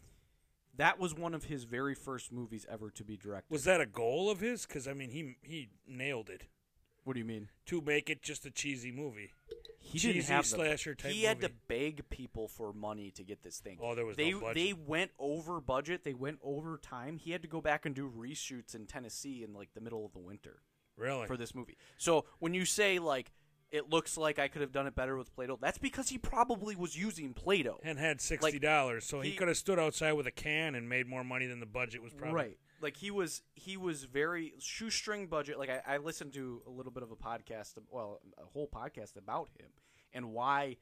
[0.76, 3.50] That was one of his very first movies ever to be directed.
[3.52, 4.66] Was that a goal of his?
[4.66, 6.44] Because I mean, he he nailed it
[7.04, 7.48] what do you mean?
[7.66, 9.30] to make it just a cheesy movie.
[9.84, 13.22] He Cheesy didn't have the, slasher type He had to beg people for money to
[13.22, 13.78] get this thing.
[13.80, 14.54] Oh, there was they no budget.
[14.54, 16.04] they went over budget.
[16.04, 17.18] They went over time.
[17.18, 20.12] He had to go back and do reshoots in Tennessee in like the middle of
[20.12, 20.62] the winter.
[20.96, 21.26] Really?
[21.26, 21.76] for this movie.
[21.96, 23.32] So when you say like
[23.70, 26.76] it looks like I could have done it better with Play-Doh, that's because he probably
[26.76, 27.80] was using Play-Doh.
[27.82, 30.88] and had sixty dollars, so he, he- could have stood outside with a can and
[30.88, 32.34] made more money than the budget was probably.
[32.34, 32.58] Right.
[32.80, 35.58] Like he was he was very shoestring budget.
[35.58, 39.16] Like I, I listened to a little bit of a podcast, well, a whole podcast
[39.16, 39.68] about him
[40.12, 40.76] and why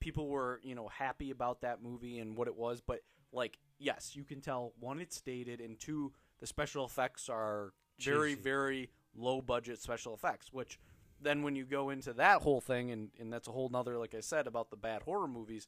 [0.00, 2.80] people were you know happy about that movie and what it was.
[2.80, 3.00] But
[3.32, 8.32] like yes, you can tell one it's dated and two the special effects are very
[8.32, 8.42] Cheesy.
[8.42, 10.52] very low budget special effects.
[10.52, 10.78] Which
[11.20, 14.14] then when you go into that whole thing and and that's a whole nother like
[14.14, 15.66] I said about the bad horror movies.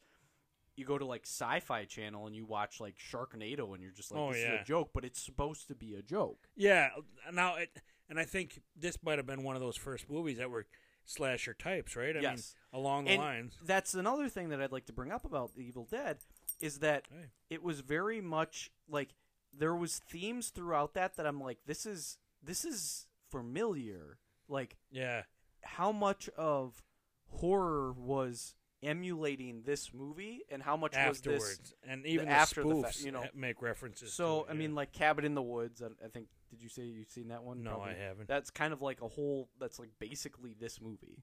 [0.76, 4.20] You go to like Sci-Fi Channel and you watch like Sharknado, and you're just like,
[4.20, 4.60] Oh, "This is yeah.
[4.60, 6.48] a joke," but it's supposed to be a joke.
[6.56, 6.90] Yeah.
[7.32, 7.70] Now, it,
[8.08, 10.66] and I think this might have been one of those first movies that were
[11.04, 12.16] slasher types, right?
[12.16, 12.54] I Yes.
[12.72, 13.54] mean, along the and lines.
[13.62, 16.18] that's another thing that I'd like to bring up about The Evil Dead
[16.60, 17.26] is that Hey.
[17.50, 19.14] it was very much like
[19.52, 24.18] there was themes throughout that that I'm like, this is this is familiar.
[24.48, 25.24] Like Yeah.
[25.62, 26.82] how much of
[27.28, 32.82] horror was emulating this movie, and how much was this and even the, after the
[32.82, 33.24] fact, you know.
[33.34, 34.12] make references.
[34.12, 35.82] So to I it, mean, like Cabin in the Woods.
[35.82, 36.26] I, I think.
[36.50, 37.62] Did you say you've seen that one?
[37.62, 38.26] No, I haven't.
[38.26, 39.48] That's kind of like a whole.
[39.60, 41.22] That's like basically this movie,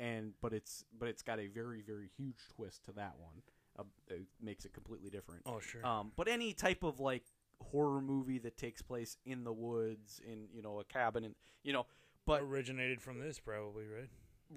[0.00, 3.42] and but it's but it's got a very very huge twist to that one.
[3.78, 5.42] Uh, it makes it completely different.
[5.46, 5.84] oh sure.
[5.84, 7.24] Um, but any type of like
[7.60, 11.72] horror movie that takes place in the woods, in you know a cabin, and you
[11.72, 11.86] know,
[12.26, 14.08] but originated from this, probably, right?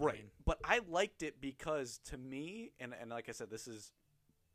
[0.05, 0.15] Right.
[0.17, 3.91] mean- but I liked it because to me, and, and like I said, this is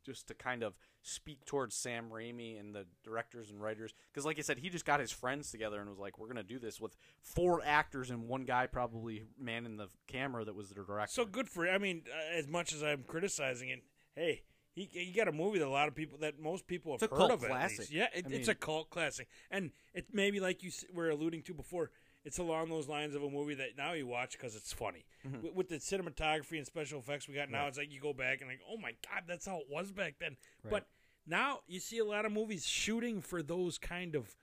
[0.05, 3.93] just to kind of speak towards Sam Raimi and the directors and writers.
[4.11, 6.35] Because, like I said, he just got his friends together and was like, we're going
[6.35, 10.67] to do this with four actors and one guy probably manning the camera that was
[10.69, 11.13] the director.
[11.13, 11.69] So good for.
[11.69, 13.81] I mean, uh, as much as I'm criticizing it,
[14.13, 14.41] hey,
[14.75, 17.11] he he got a movie that a lot of people that most people have It's
[17.11, 17.47] a heard cult of.
[17.47, 17.87] Classic.
[17.91, 21.43] Yeah, it, I it's mean- a cult classic, and it maybe like you were alluding
[21.43, 21.91] to before.
[22.25, 25.05] It's along those lines of a movie that now you watch because it's funny.
[25.27, 25.41] Mm-hmm.
[25.43, 28.39] With, with the cinematography and special effects we got now, it's like you go back
[28.41, 30.37] and like, oh my god, that's how it was back then.
[30.69, 30.87] But
[31.27, 34.35] now you see a lot of movies shooting for those kind of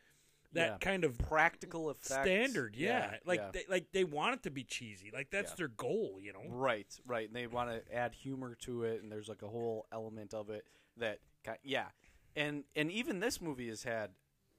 [0.52, 0.76] that Yeah.
[0.78, 2.08] kind of Practical effects.
[2.10, 2.74] standard.
[2.76, 3.50] Yeah, like yeah.
[3.52, 5.10] They, like they want it to be cheesy.
[5.14, 5.56] Like that's Yeah.
[5.56, 6.42] their goal, you know.
[6.48, 7.26] Right, right.
[7.28, 10.50] And they want to add humor to it, and there's like a whole element of
[10.50, 10.64] it
[10.96, 11.20] that,
[11.62, 11.86] yeah,
[12.36, 14.10] and and even this movie has had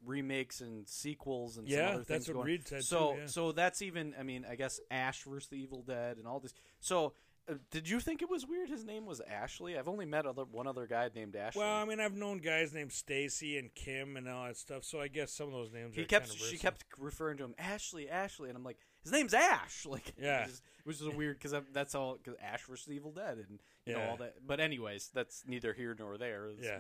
[0.06, 2.46] remakes and sequels and some Yeah, other that's things going.
[2.46, 3.26] Reed said, So too, yeah.
[3.28, 4.14] so that's even.
[4.20, 6.54] I mean, I guess Ash versus the Evil Dead and all this.
[6.80, 7.14] So.
[7.50, 8.70] Uh, did you think it was weird?
[8.70, 9.76] His name was Ashley.
[9.76, 11.62] I've only met other one other guy named Ashley.
[11.62, 15.02] Well, I mean, I've known guys named Stacy and Kim and all that stuff, so
[15.02, 15.96] I guess some of those names.
[15.96, 19.34] he are kept she kept referring to him Ashley, Ashley, and I'm like, his name's
[19.34, 19.86] Ash.
[19.90, 20.46] Like, Yeah.
[20.46, 23.94] was, it was weird because that's all because Ash versus the Evil Dead and you
[23.94, 24.36] know all that.
[24.46, 26.46] But anyways, that's neither here nor there.
[26.50, 26.78] It's Yeah.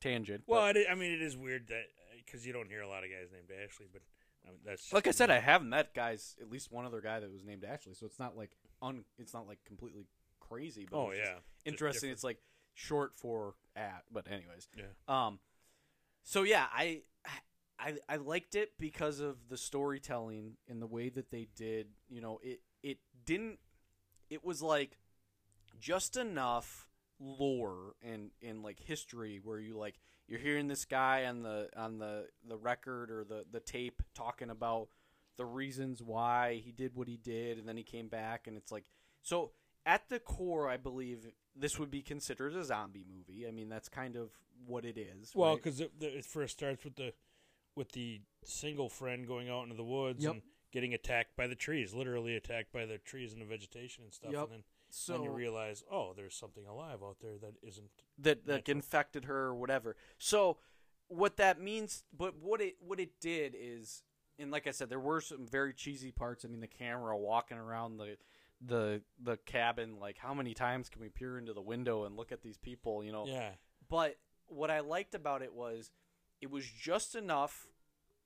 [0.00, 0.44] tangent.
[0.46, 1.86] Well, but- it, I I mean, it is weird that
[2.28, 4.02] because you don't hear a lot of guys named Ashley, but
[4.46, 7.20] I mean, that's Like I said, I have met guys, at least one other guy
[7.20, 10.06] that was named Ashley, so it's not like un, it's not like completely
[10.40, 10.86] crazy.
[10.90, 12.10] But oh yeah, interesting.
[12.10, 12.38] It's like
[12.74, 14.68] short for at, but anyways.
[14.76, 14.84] Yeah.
[15.08, 15.38] Um.
[16.24, 17.02] So yeah, I
[17.78, 21.88] I I liked it because of the storytelling and the way that they did.
[22.08, 23.58] You know, it it didn't.
[24.30, 24.98] It was like
[25.80, 26.88] just enough
[27.20, 29.98] lore and in like history where you like
[30.28, 34.50] you're hearing this guy on the on the the record or the the tape talking
[34.50, 34.88] about
[35.36, 38.70] the reasons why he did what he did and then he came back and it's
[38.72, 38.84] like
[39.22, 39.50] so
[39.86, 41.26] at the core i believe
[41.56, 44.30] this would be considered a zombie movie i mean that's kind of
[44.66, 45.62] what it is well right?
[45.62, 47.12] because it, it first starts with the
[47.76, 50.32] with the single friend going out into the woods Yep.
[50.32, 54.12] and getting attacked by the trees, literally attacked by the trees and the vegetation and
[54.12, 54.42] stuff, Yep.
[54.42, 57.88] and then so then you realize, oh, there's something alive out there that isn't.
[58.18, 59.96] that like infected her or whatever.
[60.18, 60.58] So
[61.08, 64.02] what that means, but what it what it did is,
[64.38, 66.44] and like I said, there were some very cheesy parts.
[66.44, 68.16] I mean, the camera walking around the
[68.60, 72.32] the the cabin, like how many times can we peer into the window and look
[72.32, 73.02] at these people?
[73.04, 73.50] You know, Yeah,
[73.88, 74.16] but
[74.46, 75.90] what I liked about it was
[76.40, 77.66] it was just enough.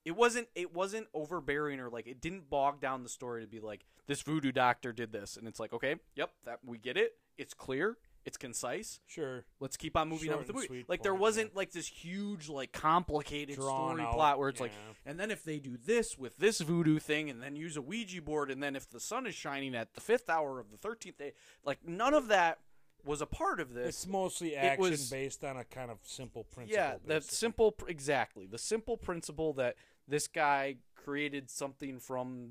[0.04, 3.60] It wasn't it wasn't overbearing or like it didn't bog down the story to be
[3.60, 7.12] like this voodoo doctor did this and it's like okay yep that we get it
[7.38, 9.44] it's clear it's concise sure.
[9.60, 10.84] let's keep on moving Short on with the movie.
[10.86, 11.56] Like there wasn't yeah.
[11.58, 14.72] like this huge, like complicated Drawn story out, plot where it's like,
[15.04, 18.22] and then if they do this with this voodoo thing, and then use a Ouija
[18.22, 21.18] board, and then if the sun is shining at the fifth hour of the thirteenth
[21.18, 21.32] day,
[21.64, 22.58] like none of that
[23.04, 23.88] was a part of this.
[23.88, 26.80] It's mostly action was- based on a kind of simple principle.
[26.80, 29.76] yeah, that simple, exactly the simple principle that
[30.08, 32.50] this guy created something from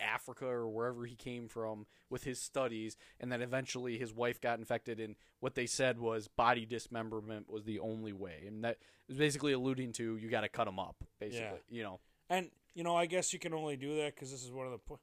[0.00, 4.58] Africa or wherever he came from with his studies, and then eventually his wife got
[4.58, 8.78] infected, and what they said was body dismemberment was the only way, and that
[9.08, 12.00] was basically alluding to you got to cut him up, basically, you know.
[12.28, 14.72] And you know, I guess you can only do that because this is one of
[14.72, 15.00] the po-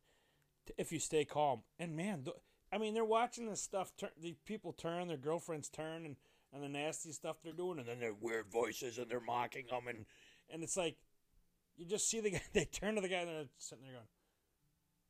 [0.77, 1.61] if you stay calm.
[1.79, 2.35] And man, th-
[2.71, 3.93] I mean, they're watching this stuff.
[3.97, 6.15] Turn, the people turn, their girlfriends turn, and
[6.53, 9.87] and the nasty stuff they're doing, and then their weird voices, and they're mocking them,
[9.87, 10.05] and
[10.49, 10.97] and it's like
[11.81, 12.41] you just see the guy.
[12.53, 14.05] They turn to the guy, and they're sitting there going.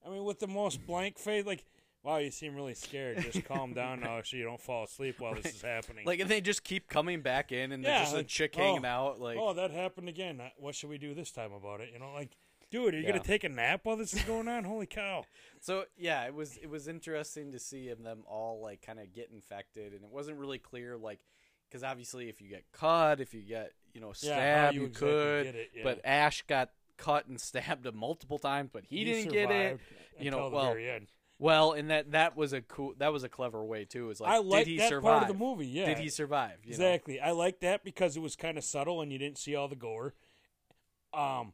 [0.05, 1.63] I mean, with the most blank face, like,
[2.03, 3.19] wow, you seem really scared.
[3.21, 6.05] Just calm down now, so you don't fall asleep while this is happening.
[6.05, 8.55] Like, and they just keep coming back in, and there's Yeah, just a like, chick
[8.55, 10.41] oh, hanging out, like, oh, that happened again.
[10.41, 11.89] Uh, What should we do this time about it?
[11.93, 12.31] You know, like,
[12.71, 13.11] dude, are you Yeah.
[13.11, 14.63] gonna take a nap while this is going on?
[14.63, 15.25] Holy cow!
[15.63, 19.29] So yeah, it was it was interesting to see them all like kind of get
[19.31, 21.19] infected, and it wasn't really clear like
[21.69, 25.07] because obviously if you get caught, if you get you know Yeah, you you, exactly
[25.09, 25.45] could.
[25.47, 25.83] it, yeah.
[25.83, 29.79] But Ash got cut and stabbed him multiple times, but he, didn't get it.
[30.19, 30.75] You know, well.
[31.41, 34.11] Well, and that that was a cool that was a clever way too.
[34.11, 35.11] Is like I like did he that survive?
[35.11, 35.65] part of the movie.
[35.65, 36.59] Yeah, Did he survive?
[36.63, 36.85] you know?
[36.85, 37.19] exactly.
[37.19, 39.75] I like that because it was kind of subtle and you didn't see all the
[39.75, 40.13] gore.
[41.15, 41.53] Um,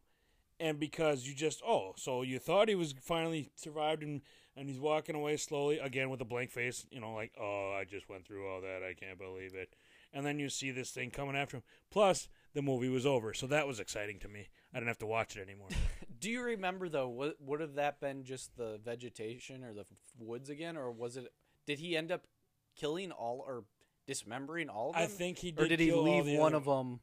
[0.60, 4.22] and because you just oh, so you thought he was finally survived and
[4.58, 6.86] and he's walking away slowly again with a blank face.
[6.92, 8.84] You know, like oh, I just went through all that.
[8.84, 9.74] I can't believe it.
[10.14, 11.64] And then you see this thing coming after him.
[11.92, 14.48] Plus, the movie was over, so that was exciting to me.
[14.74, 15.68] I didn't have to watch it anymore.
[16.20, 17.10] Do you remember though?
[17.10, 19.88] Would would have that been just the vegetation or the f-
[20.18, 21.32] woods again, or was it?
[21.68, 22.24] Did he end up
[22.76, 23.66] killing all or
[24.08, 25.04] dismembering all of them?
[25.04, 25.66] I think he did.
[25.66, 27.02] or did he leave one of them?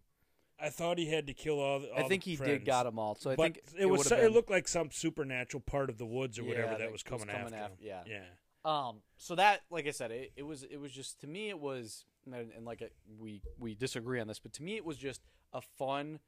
[0.58, 1.80] I thought he had to kill all.
[1.80, 3.14] The, all I think he did got them all.
[3.16, 4.06] So I but think it was.
[4.06, 6.78] so- been- It looked like some supernatural part of the woods or Yeah, whatever that
[6.78, 7.76] that was was coming, coming after.
[7.80, 8.02] yeah.
[8.06, 8.22] Yeah.
[8.64, 9.02] Um.
[9.18, 12.04] So that, like I said, it, it was it was just to me it was
[12.26, 12.86] and, and like uh
[13.18, 15.20] we we disagree on this, but to me it was just
[15.52, 16.18] a fun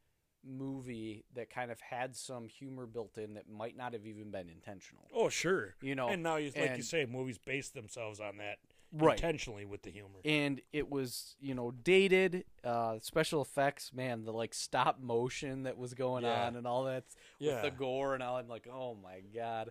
[0.45, 4.49] movie that kind of had some humor built in that might not have even been
[4.49, 5.09] intentional.
[5.15, 5.75] Oh, sure.
[5.83, 8.59] You know, and now, you, like you say, movies base themselves on that
[8.93, 9.19] Right.
[9.19, 10.21] intentionally with the humor.
[10.25, 15.77] and it was you know dated uh special effects man the like stop motion that
[15.77, 16.47] was going Yeah.
[16.47, 17.03] on and all that
[17.41, 17.51] Yeah.
[17.55, 19.71] with the gore and all i'm like oh my god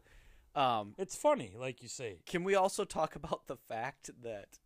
[0.53, 2.19] um It's funny, like you say.
[2.25, 4.59] can we also talk about the fact that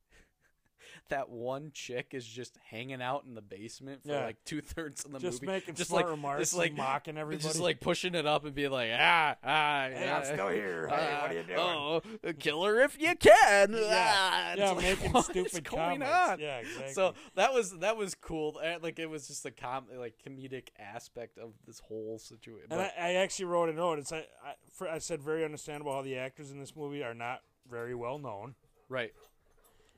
[1.09, 4.25] that one chick is just hanging out in the basement for Yeah.
[4.25, 7.41] like two thirds of the Just movie, making just like remarks just like mocking everybody.
[7.47, 10.87] just like pushing it up and being like ah ah Hey, yeah, I'm still here.
[10.89, 11.59] Hey, what are you doing?
[11.59, 12.01] Oh,
[12.39, 13.73] kill her if you can.
[13.73, 14.15] Yeah.
[14.17, 16.29] Ah, yeah, like, making what stupid going comments.
[16.31, 16.39] on?
[16.39, 16.93] Yeah, exactly.
[16.93, 18.59] So that was that was cool.
[18.63, 22.67] Uh, Like it was just a com like comedic aspect of this whole situation.
[22.71, 23.99] and I, I actually wrote a note.
[23.99, 27.13] It's I, I, for, I said very understandable how the actors in this movie are
[27.13, 28.55] not very well known.
[28.89, 29.13] right.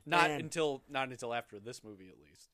[0.04, 2.50] Not And- until not until after this movie, at least.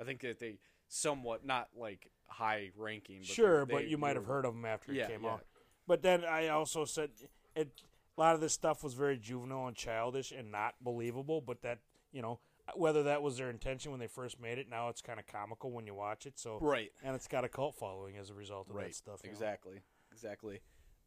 [0.00, 3.18] I think that they somewhat not like high ranking.
[3.20, 5.34] But sure, they- but you might have heard of them after Yeah, it came yeah.
[5.34, 5.46] out.
[5.86, 7.12] But then I also said
[7.54, 7.82] it.
[8.16, 11.40] A lot of this stuff was very juvenile and childish and not believable.
[11.40, 11.80] But that
[12.10, 12.40] you know
[12.74, 15.70] whether that was their intention when they first made it, now it's kind of comical
[15.70, 16.38] when you watch it.
[16.38, 16.92] So Right.
[17.02, 18.88] and it's got a cult following as a result of Right.
[18.88, 19.20] that stuff.
[19.22, 19.32] you know.
[19.32, 19.80] Exactly.
[20.12, 20.60] exactly.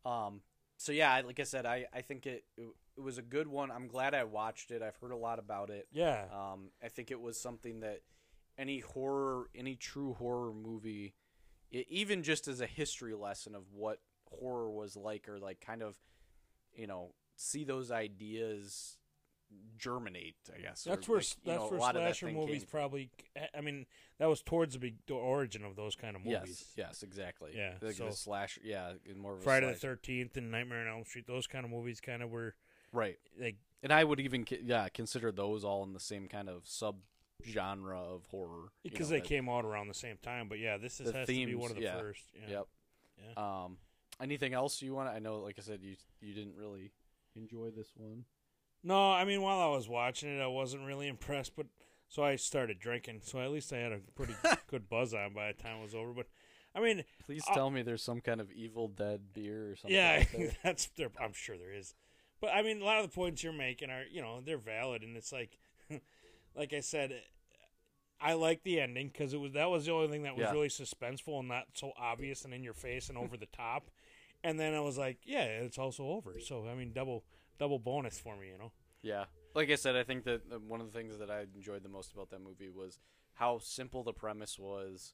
[0.06, 0.42] Um,
[0.82, 2.68] so yeah, like I said, I, I think it, it
[2.98, 3.70] it was a good one.
[3.70, 4.82] I'm glad I watched it.
[4.82, 5.88] I've heard a lot about it.
[5.94, 6.26] Yeah.
[6.34, 8.02] Um, I think it was something that
[8.58, 11.14] any horror, any true horror movie,
[11.72, 15.84] e- even just as a history lesson of what horror was like, or like kind
[15.84, 15.96] of,
[16.74, 18.98] you know, see those ideas
[19.78, 20.36] germinate.
[20.56, 23.10] I guess That's where like, that's know, where of that slasher movies came- probably.
[23.58, 23.86] I mean,
[24.20, 26.66] that was towards the, the origin of those kind of movies.
[26.76, 27.52] Yes, yes, exactly.
[27.56, 28.60] Yeah, like so- the slash.
[28.64, 29.76] Yeah, more of a Friday the.
[29.76, 31.26] Thirteenth and Nightmare on Elm Street.
[31.28, 32.56] Those kind of movies kind of were
[32.94, 33.18] right.
[33.40, 36.98] like And I would even yeah consider those all in the same kind of sub
[37.44, 40.48] genre of horror because know, they that- came out around the same time.
[40.48, 41.98] But yeah, this is, The has to be one of the yeah.
[42.00, 42.24] first.
[42.36, 42.58] Yeah.
[42.58, 42.68] Yep.
[43.36, 43.64] Yeah.
[43.64, 43.78] Um,
[44.22, 45.10] anything else you want?
[45.10, 46.92] I know, like I said, you you didn't really
[47.36, 48.26] enjoy this one.
[48.84, 51.68] No, I mean while I was watching it, I wasn't really impressed, but
[52.08, 53.22] so I started drinking.
[53.24, 54.36] So at least I had a pretty
[54.68, 56.14] good buzz on by the time it was over.
[56.14, 56.28] But
[56.76, 59.96] I mean, Please Uh, tell me there's some kind of Evil Dead beer or something.
[59.96, 60.52] yeah, out there.
[60.64, 61.10] that's there.
[61.22, 61.94] I'm sure there is.
[62.40, 65.04] But I mean, a lot of the points you're making are, you know, they're valid,
[65.04, 65.58] and it's like,
[66.56, 67.22] like I said,
[68.20, 70.52] I like the ending because it was that was the only thing that was Yeah.
[70.52, 73.90] really suspenseful and not so obvious and in your face and over the top.
[74.44, 76.40] And then I was like, yeah, it's also over.
[76.40, 77.24] So I mean, double
[77.62, 78.72] double bonus for me, you know.
[79.04, 79.26] Yeah.
[79.54, 82.12] Like I said, I think that one of the things that I enjoyed the most
[82.12, 83.00] about that movie was
[83.36, 85.14] how simple the premise was,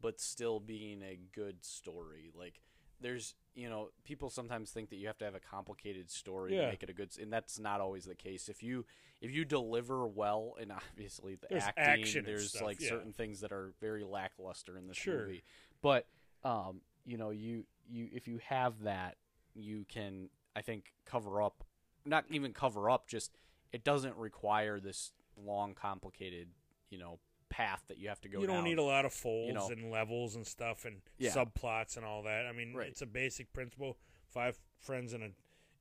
[0.00, 2.30] but still being a good story.
[2.36, 2.60] Like,
[3.00, 6.62] there's, you know, people sometimes think that you have to have a complicated story Yeah.
[6.62, 8.50] to make it a good, and that's not always the case.
[8.50, 8.84] If you
[9.22, 12.90] if you deliver well, and obviously the There's acting, there's stuff, like yeah.
[12.90, 15.20] certain things that are very lackluster in this Sure.
[15.20, 15.44] movie,
[15.80, 16.06] but
[16.42, 19.16] um, you know, you you if you have that,
[19.54, 21.64] you can I think cover up,
[22.04, 23.32] not even cover up, just
[23.72, 26.48] it doesn't require this long, complicated,
[26.90, 28.40] you know, path that you have to go.
[28.40, 28.64] you don't down.
[28.64, 29.68] need a lot of folds know.
[29.68, 31.30] and levels and stuff and Yeah.
[31.30, 32.46] subplots and all that.
[32.46, 32.88] I mean, Right.
[32.88, 33.96] it's a basic principle.
[34.28, 35.30] Five friends in a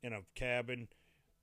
[0.05, 0.89] in a cabin,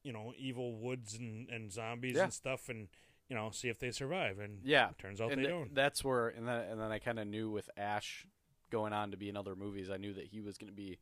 [0.02, 2.24] you know, evil woods and, and zombies Yeah.
[2.24, 2.88] and stuff, and
[3.28, 4.38] you know, see if they survive.
[4.38, 5.74] And Yeah, turns out and they th- don't.
[5.74, 8.26] That's where, and then and then I kind of knew with Ash
[8.70, 10.98] going on to be in other movies, I knew that he was going to be,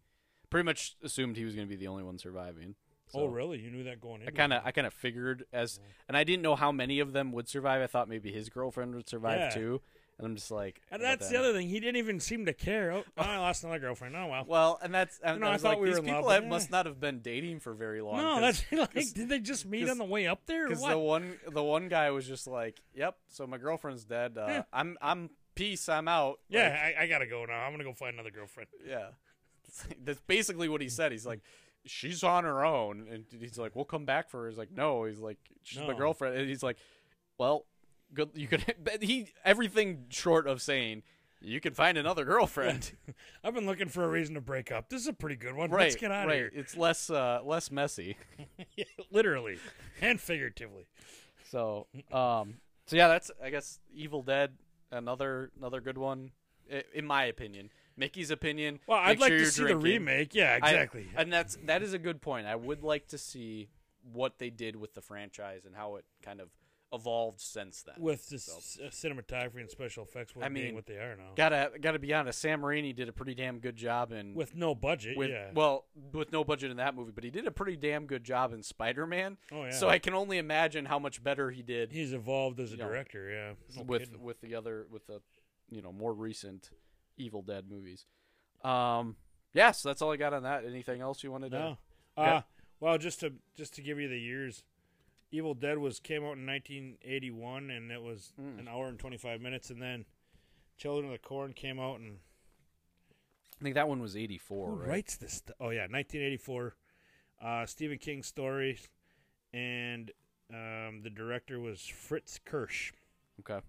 [0.51, 2.75] pretty much assumed he was going to be the only one surviving.
[3.15, 3.59] oh, really?
[3.59, 4.29] You knew that going in?
[4.29, 7.13] I kind of, I kind of figured as, and I didn't know how many of
[7.13, 7.81] them would survive.
[7.83, 9.51] I thought maybe his girlfriend would survive Yeah.
[9.51, 9.81] too,
[10.19, 11.69] and I'm just like, And that's the other thing.
[11.69, 12.93] He didn't even seem to care.
[12.93, 14.15] Oh, I lost another girlfriend.
[14.17, 14.45] Oh well.
[14.47, 16.33] Well, and that's, and know, I I thought like, we were these in people love,
[16.33, 18.17] have, but, must not have been dating for very long.
[18.19, 20.69] No, that's like, did they just meet on the way up there?
[20.69, 24.37] Because the one the one guy was just like, "Yep, so my girlfriend's dead.
[24.37, 24.63] Uh, Yeah.
[24.73, 25.89] I'm I'm peace.
[25.89, 27.61] I'm out." yeah, Like, I, I gotta go now.
[27.65, 28.69] I'm gonna go find another girlfriend.
[28.87, 29.09] yeah.
[30.05, 31.13] That's basically what he said.
[31.13, 31.41] He's like,
[31.85, 35.05] "She's on her own," and he's like, "We'll come back for her." He's like, "No."
[35.05, 36.79] He's like, "She's my girlfriend," and he's like,
[37.39, 37.67] "Well,
[38.15, 38.31] good.
[38.35, 41.03] You could." But he everything short of saying
[41.41, 42.93] you can find another girlfriend.
[43.45, 44.89] I've been looking for a reason to break up.
[44.89, 45.71] This is a pretty good one.
[45.71, 45.85] right.
[45.85, 46.47] Let's get out right.
[46.47, 48.17] of It's less uh less messy.
[49.11, 49.59] Literally
[50.01, 50.89] and figuratively.
[51.51, 52.55] So, um,
[52.87, 54.55] so yeah, that's I guess Evil Dead,
[54.91, 56.33] another another good one,
[56.95, 57.71] in my opinion.
[57.99, 58.79] Mickey's opinion.
[58.87, 59.79] Well, I'd like sure to see drinking.
[59.81, 60.35] the remake.
[60.35, 61.09] Yeah, I- exactly.
[61.17, 62.47] and that's that is a good point.
[62.47, 63.69] I would like to see
[64.13, 66.49] what they did with the franchise and how it kind of
[66.91, 67.97] evolved since then.
[67.99, 71.33] With the So- uh, cinematography and special effects, I being mean, what they are now.
[71.37, 74.75] gotta gotta be honest, Sam Raimi did a pretty damn good job in with no
[74.75, 75.51] budget, with yeah.
[75.53, 75.85] well
[76.15, 78.63] with no budget in that movie, but he did a pretty damn good job in
[78.63, 79.37] Spider Man.
[79.53, 79.71] oh yeah.
[79.73, 82.79] So I can only imagine how much better he did He's evolved as a you
[82.79, 83.29] know, director.
[83.29, 83.53] Yeah.
[83.77, 84.23] No with kidding.
[84.23, 85.21] with the other with the
[85.71, 86.71] you know more recent
[87.19, 88.07] Evil Dead movies.
[88.65, 89.17] Um,
[89.53, 90.65] yes, that's all I got on that.
[90.65, 91.59] Anything else you wanted to?
[91.59, 91.79] No.
[92.17, 92.31] Okay.
[92.31, 92.41] Uh,
[92.81, 94.63] well, just to just to give you the years,
[95.31, 98.59] Evil Dead was came out in 1981, and it was Mm.
[98.61, 100.05] an hour and 25 minutes, and then
[100.77, 102.19] Children of the Corn came out, and
[103.61, 104.71] I think that one was eighty four.
[104.71, 104.89] who right?
[104.89, 105.43] writes this?
[105.61, 106.77] Oh yeah, 1984.
[107.43, 108.79] Uh, Stephen King story,
[109.53, 110.11] and
[110.53, 112.93] um, the director was Fritz Kiersch.
[113.41, 113.61] Okay.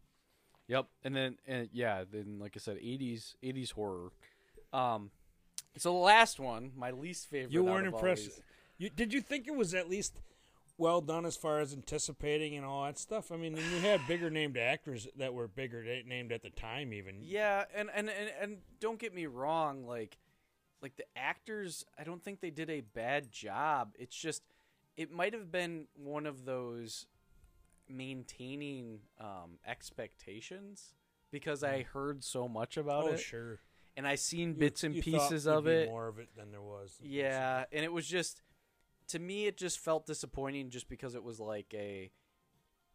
[0.70, 4.12] Yep, and then and yeah, then like I said, eighties eighties horror.
[4.72, 5.10] Um,
[5.76, 7.52] so the last one, my least favorite.
[7.52, 8.42] You weren't impressed.
[8.78, 10.14] You, did you think it was at least
[10.78, 13.32] well done as far as anticipating and all that stuff?
[13.32, 17.16] I mean, you had bigger named actors that were bigger named at the time, even.
[17.24, 20.20] Yeah, and, and and and don't get me wrong, like
[20.84, 23.96] like the actors, I don't think they did a bad job.
[23.98, 24.44] It's just
[24.98, 27.08] it might have been one of those
[27.90, 30.94] maintaining um, expectations
[31.32, 33.60] because I heard so much about oh, it, sure.
[33.96, 35.90] and I seen You- bits and you pieces of it.
[35.90, 36.98] More of it than there was.
[37.02, 38.42] Yeah, and it was just
[39.10, 42.12] to me it just felt disappointing just because it was like a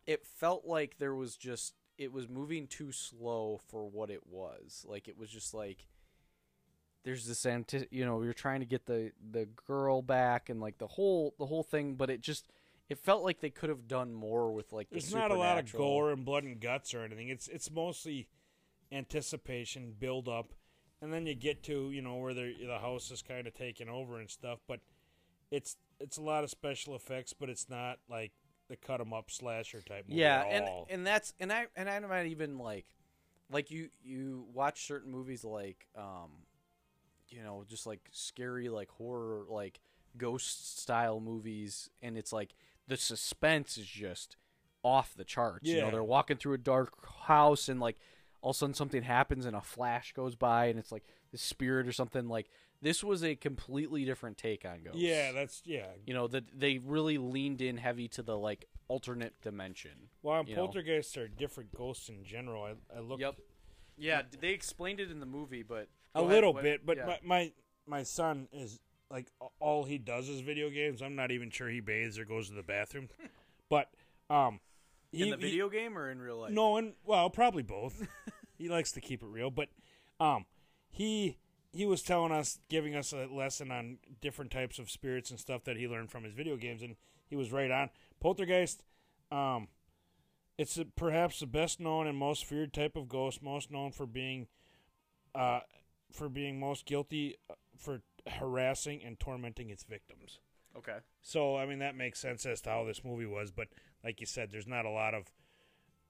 [0.07, 4.85] it felt like there was just it was moving too slow for what it was.
[4.89, 5.87] Like it was just like
[7.05, 10.79] there's this anti- you know you're trying to get the the girl back and like
[10.79, 12.49] the whole the whole thing but it just
[12.89, 15.59] it felt like they could have done more with like the There's not a lot
[15.59, 17.29] of gore and blood and guts or anything.
[17.29, 18.29] It's it's mostly
[18.93, 20.53] anticipation, build up,
[21.01, 23.89] and then you get to you know where the the house is kind of taking
[23.89, 24.61] over and stuff.
[24.67, 24.81] But
[25.51, 28.33] it's it's a lot of special effects, but it's not like
[28.69, 30.87] the cut 'em up slasher type movie yeah at and all.
[30.89, 32.87] and that's and i and I might even like
[33.51, 36.31] like you you watch certain movies like um
[37.29, 39.81] you know just like scary like horror like
[40.17, 42.55] ghost style movies and it's like
[42.89, 44.37] the suspense is just
[44.83, 45.77] off the charts Yeah.
[45.77, 47.97] you know they're walking through a dark house and like
[48.43, 51.39] all of a sudden something happens and a flash goes by and it's like the
[51.39, 52.49] spirit or something like
[52.83, 55.87] this was a completely different take on ghosts yeah, that's yeah.
[56.07, 60.55] you know that they really leaned in heavy to the like alternate dimension Well, know.
[60.55, 62.65] poltergeists are different ghosts in general.
[62.65, 63.37] I, I looked Yep.
[63.97, 67.07] Yeah, they explained it in the movie, but a ahead, little what- bit, but yeah.
[67.07, 67.53] my, my
[67.87, 68.81] my son is
[69.15, 69.29] like
[69.61, 71.01] all he does is video games.
[71.01, 73.09] I'm not even sure he bathes or goes to the bathroom,
[73.71, 73.89] but
[74.29, 74.59] um,
[75.13, 76.51] he, in the he- video game or in real life?
[76.51, 78.07] no, and well, probably both.
[78.59, 79.69] he likes to keep it real, but
[80.19, 80.47] um,
[80.91, 81.39] he
[81.73, 85.63] he was telling us, giving us a lesson on different types of spirits and stuff
[85.65, 86.97] that he learned from his video games, and
[87.29, 87.91] he was right on.
[88.21, 88.83] Poltergeist,
[89.31, 89.69] um,
[90.59, 94.07] it's a, perhaps the best known and most feared type of ghost, most known for
[94.07, 94.49] being,
[95.37, 95.61] uh,
[96.13, 100.41] for being most guilty uh, for harassing and tormenting its victims.
[100.77, 100.99] Okay.
[101.23, 103.69] So I mean that makes sense as to how this movie was, but
[104.03, 105.31] like you said, there's not a lot of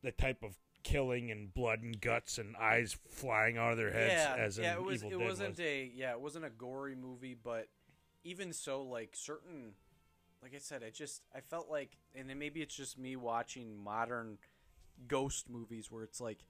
[0.03, 4.13] the type of killing and blood and guts and eyes flying out of their heads
[4.13, 4.75] yeah, as yeah.
[4.75, 5.05] It was.
[5.05, 5.61] Evil It Dead wasn't was.
[5.61, 5.93] a.
[5.95, 7.69] Yeah, it wasn't a gory movie, but
[8.23, 9.73] even so, like certain,
[10.43, 13.83] like I said, I just I felt like, and then maybe it's just me watching
[13.83, 14.39] modern
[15.09, 16.45] ghost movies where it's like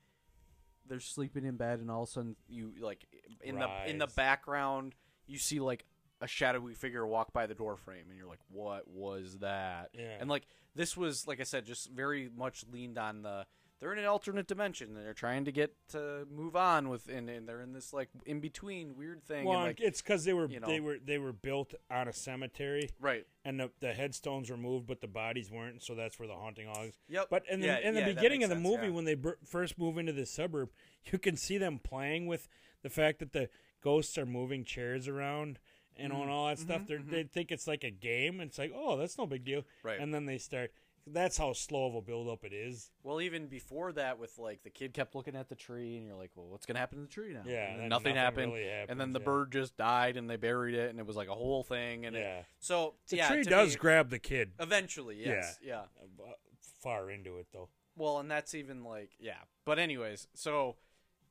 [0.86, 3.06] they're sleeping in bed and all of a sudden you like
[3.42, 4.94] in the in the background
[5.26, 5.84] you see like
[6.20, 10.16] a shadowy figure walk by the door frame and you're like what was that Yeah.
[10.20, 13.46] and like this was like i said just very much leaned on the
[13.80, 17.28] they're in an alternate dimension and they're trying to get to move on with and,
[17.28, 20.32] and they're in this like in between weird thing Well, and like it's because they
[20.32, 24.48] were you they were they were built on a cemetery, right and the, the headstones
[24.48, 25.82] were moved, but the bodies weren't.
[25.82, 26.94] So that's where the haunting is.
[27.08, 28.92] yep But in the Yeah, in the yeah, beginning of the sense, movie, yeah.
[28.92, 30.70] when they first move into the suburb,
[31.12, 32.48] you can see them playing with
[32.82, 33.50] the fact that the
[33.84, 35.58] ghosts are moving chairs around
[35.96, 36.22] and Mm-hmm.
[36.22, 36.82] on all that stuff.
[36.88, 38.40] They're, They think it's like a game.
[38.40, 39.62] It's like, oh, that's no big deal.
[39.84, 40.00] Right.
[40.00, 40.72] And then they start.
[41.06, 42.90] That's how slow of a build up it is.
[43.02, 46.16] well even before that with like the kid kept looking at the tree and you're
[46.16, 48.04] like well what's gonna happen to the tree now Yeah, and and then then nothing,
[48.14, 49.24] nothing happened really and then the yeah.
[49.26, 52.16] bird just died and they buried it and it was like a whole thing and
[52.16, 52.40] it- Yeah.
[52.58, 55.82] so The yeah, tree does me- grab the kid eventually yes yeah.
[56.00, 56.32] uh,
[56.82, 57.68] far into it though.
[57.96, 59.42] Well, and that's even like yeah.
[59.66, 60.76] But anyways, so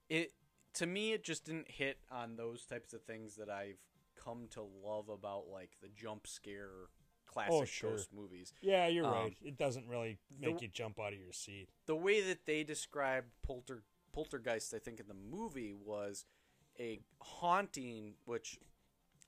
[0.07, 0.33] it
[0.73, 3.79] to me it just didn't hit on those types of things that I've
[4.15, 6.69] come to love about like the jump scare
[7.25, 7.91] classic Oh, sure.
[7.91, 8.53] ghost movies.
[8.61, 9.37] Yeah, you're Um, right.
[9.41, 11.69] It doesn't really make the- you jump out of your seat.
[11.85, 16.25] The way that they described polter poltergeist I think in the movie was
[16.79, 18.59] a haunting which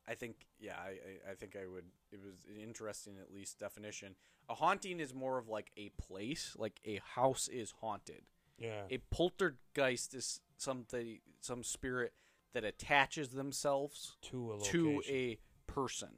[0.07, 3.59] I think yeah, I, I, I think I would it was an interesting at least
[3.59, 4.15] definition.
[4.47, 8.23] A haunting is more of like a place, like a house is haunted.
[8.57, 8.83] Yeah.
[8.89, 12.13] a poltergeist is something some spirit
[12.53, 15.37] that attaches themselves to a to a
[15.67, 16.09] person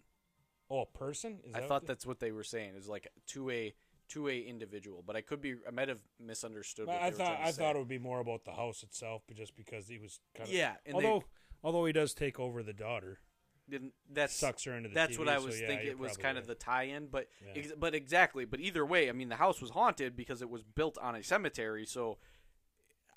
[0.69, 1.39] oh, a person?
[1.43, 3.73] Is i that thought what that's what they were saying is like to a
[4.09, 7.39] to a individual but i could be i might have misunderstood what I they thought
[7.41, 7.61] I say.
[7.61, 10.47] thought it would be more about the house itself, but just because he was kind
[10.47, 11.23] of yeah although
[11.63, 13.26] although he does take over the daughter, they
[13.69, 15.99] didn't that's sucks her into the that's TV, what i so was yeah, thinking it
[15.99, 17.51] was kind of the tie-in but Yeah.
[17.61, 20.63] ex- but exactly but either way i mean the house was haunted because it was
[20.63, 22.17] built on a cemetery so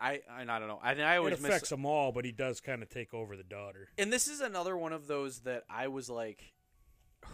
[0.00, 2.60] i and i don't know i It always miss affects them all, but he does
[2.60, 3.88] kind of take over the daughter.
[3.98, 6.52] and this is another one of those that I was like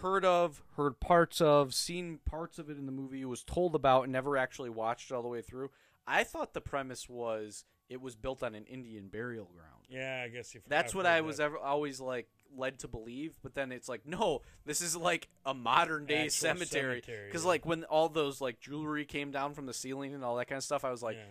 [0.03, 4.03] heard of, heard parts of, seen parts of it in the movie, was told about,
[4.03, 5.71] and never actually watched all the way through.
[6.09, 9.85] I thought the premise was it was built on an Indian burial ground.
[9.89, 11.45] Yeah, I guess if That's I've what I was that.
[11.45, 15.55] ever always like led to believe, but then it's like no, this is like a
[15.55, 17.03] modern day Actual cemetery.
[17.27, 17.49] Because yeah.
[17.49, 20.57] like when all those like jewelry came down from the ceiling and all that kind
[20.59, 21.23] of stuff, I was like, yeah.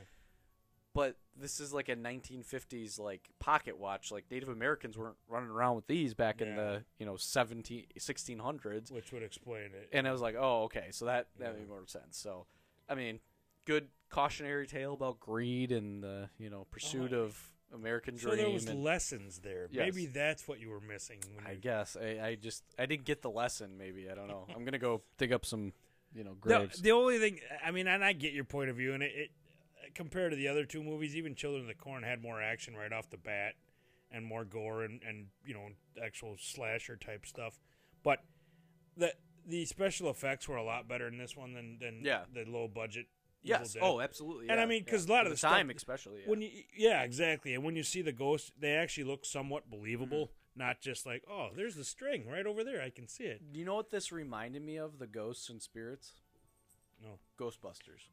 [0.93, 5.75] but this is like a 1950s like pocket watch like native americans weren't running around
[5.75, 9.89] with these back in the you know 17 1600s which would explain it.
[9.91, 11.59] and i was like oh okay so that that Yeah.
[11.59, 12.45] made more sense so
[12.87, 13.19] i mean
[13.65, 18.31] good cautionary tale about greed and the you know pursuit Oh, of american Dream.
[18.31, 19.67] so there was and lessons there.
[19.71, 19.85] Yes.
[19.93, 21.19] Maybe that's what you were missing.
[21.35, 24.27] When i you- guess I, I just i didn't get the lesson maybe i don't
[24.27, 25.73] know i'm gonna go dig up some
[26.15, 28.77] you know The, graves the only thing, I mean, and I get your point of
[28.77, 29.31] view, and it, it
[29.95, 32.91] compared to the other two movies, even Children of the Corn had more action right
[32.93, 33.55] off the bat,
[34.11, 35.67] and more gore and, and you know
[36.01, 37.59] actual slasher type stuff.
[38.01, 38.23] But
[38.95, 39.13] the
[39.45, 42.21] the special effects were a lot better in this one than than Yeah.
[42.33, 43.07] the low budget.
[43.47, 43.77] Yes.
[43.81, 44.49] Oh, absolutely.
[44.49, 44.91] And I yeah, mean, yeah.
[44.91, 46.21] 'cause a lot For of the the stuff- time, especially.
[46.21, 46.27] Yeah.
[46.29, 50.25] when you yeah exactly and when you see the ghosts they actually look somewhat believable
[50.27, 50.59] Mm-hmm.
[50.59, 53.59] not just like oh there's the string right over there i can see it Do
[53.59, 54.99] you know what this reminded me of?
[54.99, 56.13] The ghosts and spirits.
[57.03, 57.19] No.
[57.37, 58.09] Ghostbusters.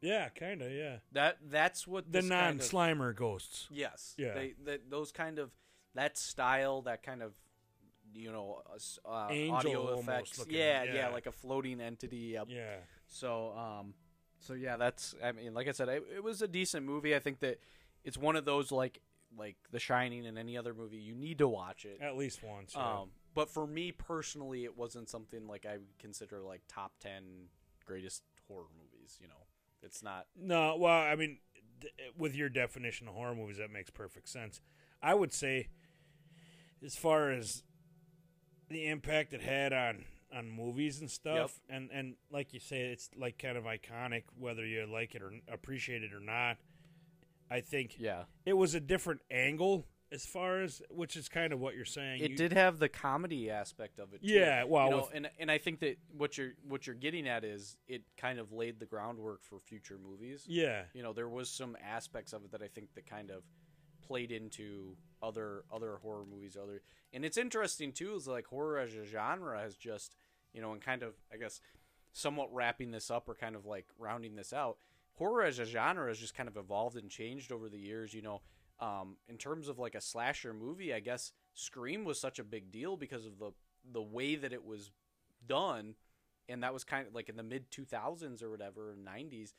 [0.00, 4.14] yeah kind of yeah That that's what the this kind of- non-slimer ghosts Yes.
[4.18, 4.34] Yeah.
[4.34, 5.50] They, that those kind of
[5.94, 7.32] that style, that kind of
[8.14, 8.62] you know,
[9.04, 10.42] uh, uh, audio effects.
[10.48, 11.08] yeah, yeah, yeah.
[11.08, 12.32] like a floating entity.
[12.34, 12.46] Yep.
[12.48, 12.76] yeah
[13.08, 13.94] So, um,
[14.38, 15.14] so yeah, that's.
[15.22, 17.14] I mean, like I said, it, it was a decent movie.
[17.14, 17.58] I think that
[18.04, 19.00] it's one of those like
[19.36, 21.98] like The Shining and any other movie you need to watch it.
[22.00, 23.00] at least once yeah.
[23.00, 27.22] Um, but for me personally, it wasn't something like I would consider like top ten
[27.84, 29.18] greatest horror movies.
[29.20, 29.34] You know,
[29.82, 30.26] it's not.
[30.36, 31.38] no well i mean
[31.80, 34.60] d- with your definition of horror movies that makes perfect sense
[35.02, 35.68] i would say
[36.84, 37.62] as far as
[38.68, 43.10] the impact it had on on movies and stuff and and like you say it's
[43.16, 46.56] like kind of iconic whether you like it or appreciate it or not
[47.50, 51.58] i think Yeah, it was a different angle as far as which is kind of
[51.60, 52.22] what you're saying.
[52.22, 54.22] it You- did have the comedy aspect of it.
[54.22, 54.34] Too.
[54.34, 57.26] Yeah, well, you know, with- and and I think that what you're what you're getting
[57.28, 60.44] at is it kind of laid the groundwork for future movies.
[60.48, 63.42] Yeah, you know there was some aspects of it that I think that kind of
[64.06, 66.82] played into other other horror movies other
[67.12, 70.14] and it's interesting too is like horror as a genre has just
[70.52, 71.60] you know and kind of I guess
[72.12, 74.78] somewhat wrapping this up or kind of like rounding this out
[75.14, 78.22] horror as a genre has just kind of evolved and changed over the years you
[78.22, 78.42] know.
[78.78, 82.70] Um, in terms of like a slasher movie I guess Scream was such a big
[82.70, 83.52] deal because of the
[83.90, 84.90] the way that it was
[85.46, 85.94] done
[86.46, 89.54] and that was kind of like in the mid 2000s or whatever 90s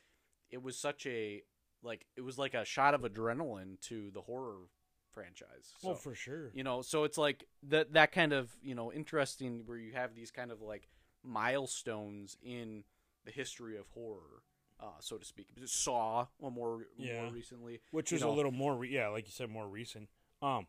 [0.50, 1.42] it was such a
[1.82, 4.66] like it was like a shot of adrenaline to the horror
[5.12, 5.72] franchise.
[5.80, 6.50] So, well, for sure.
[6.54, 10.14] you know, so it's like that that kind of you know interesting where you have
[10.14, 10.88] these kind of like
[11.24, 12.84] milestones in
[13.24, 14.42] the history of horror,
[14.80, 15.48] uh, so to speak.
[15.66, 17.22] Saw well, more Yeah.
[17.22, 20.08] more recently, Which was a little more, re- yeah, like you said, more recent.
[20.42, 20.66] Um,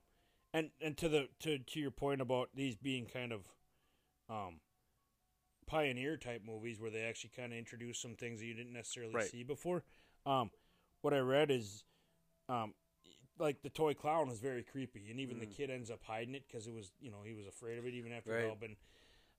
[0.53, 3.41] and and to the to to your point about these being kind of,
[4.29, 4.59] um,
[5.67, 9.13] pioneer type movies where they actually kind of introduce some things that you didn't necessarily
[9.13, 9.29] Right.
[9.29, 9.83] see before.
[10.25, 10.51] Um,
[11.01, 11.83] what I read is,
[12.47, 12.73] um,
[13.37, 15.55] like the toy clown was very creepy, and even the Mm.
[15.55, 17.93] kid ends up hiding it because it was, you know, he was afraid of it
[17.93, 18.49] even after it Right.
[18.49, 18.75] all been.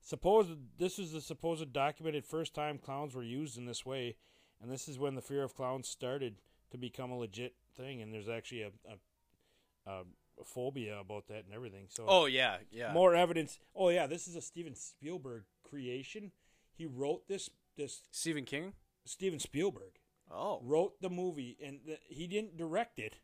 [0.03, 4.17] Supposed this is the supposed documented first time clowns were used in this way,
[4.61, 6.41] and this is when the fear of clowns started
[6.71, 8.01] to become a legit thing.
[8.01, 10.05] And there's actually a a, a,
[10.41, 11.87] a phobia about that and everything.
[11.91, 12.95] So Oh yeah, yeah.
[12.95, 13.59] more evidence.
[13.75, 16.33] Oh yeah, this is a Steven Spielberg creation.
[16.73, 17.51] He wrote this.
[17.77, 18.73] This Stephen King.
[19.05, 20.00] Steven Spielberg
[20.31, 23.17] Oh, wrote the movie, and th- he didn't direct it.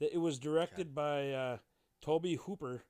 [0.00, 1.58] That it was directed by uh,
[2.00, 2.84] Tobe Hooper,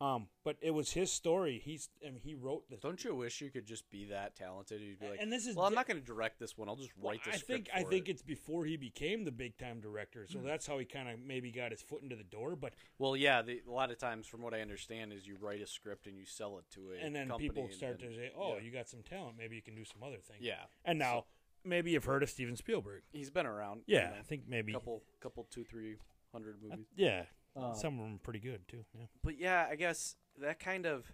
[0.00, 1.60] um, but it was his story.
[1.64, 2.80] He's and he wrote this.
[2.80, 4.80] don't you wish you could just be that talented?
[4.80, 6.68] You'd be like, and this is well, I'm not going to direct this one.
[6.68, 9.24] I'll just Well, write the I script think I for think it's before he became
[9.24, 12.16] the big time director, so that's how he kind of maybe got his foot into
[12.16, 12.56] the door.
[12.56, 15.62] But Well, yeah, the, a lot of times, from what I understand, is you write
[15.62, 18.32] a script and you sell it to a and then people start then- to say,
[18.36, 18.62] "Oh, yeah.
[18.62, 19.36] you got some talent.
[19.38, 20.64] Maybe you can do some other things." yeah.
[20.84, 21.24] And now
[21.64, 23.02] maybe you've heard of Steven Spielberg.
[23.12, 23.82] He's been around.
[23.86, 24.72] Yeah, you I think maybe.
[24.72, 25.96] couple, couple, two, three
[26.32, 26.86] hundred uh, movies.
[26.96, 27.24] yeah,
[27.56, 28.84] Um, some of them are pretty good too.
[28.94, 29.06] Yeah.
[29.22, 31.12] but yeah, I guess that kind of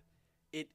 [0.53, 0.69] it,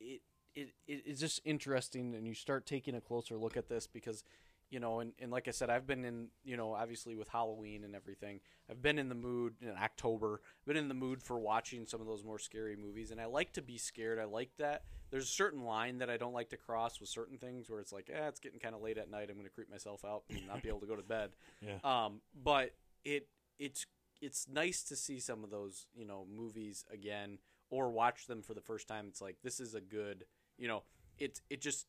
[0.00, 0.22] it,
[0.54, 4.24] it, it is just interesting, and you start taking a closer look at this because,
[4.70, 7.84] you know, and, and like I said, I've been in, you know, obviously with Halloween
[7.84, 8.40] and everything,
[8.70, 12.06] I've been in the mood in October, been in the mood for watching some of
[12.06, 14.18] those more scary movies, and I like to be scared.
[14.18, 14.84] I like that.
[15.10, 17.92] There's a certain line that I don't like to cross with certain things where it's
[17.92, 19.28] like, eh, it's getting kind of late at night.
[19.28, 21.30] I'm going to creep myself out and not be able to go to bed.
[21.60, 21.76] Yeah.
[21.84, 22.70] Um, but
[23.04, 23.84] it it's
[24.22, 28.54] it's nice to see some of those you know movies again or watch them for
[28.54, 29.06] the first time.
[29.08, 30.24] It's like this is a good
[30.56, 30.84] you know
[31.18, 31.86] it's, it just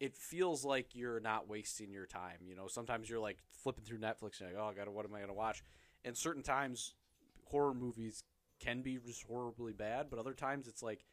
[0.00, 2.38] it feels like you're not wasting your time.
[2.46, 5.14] You know, sometimes you're like flipping through Netflix and you're like, oh, God, what am
[5.14, 5.62] I going to watch?
[6.04, 6.94] And certain times,
[7.44, 8.24] horror movies
[8.58, 11.04] can be just horribly bad, but other times it's like,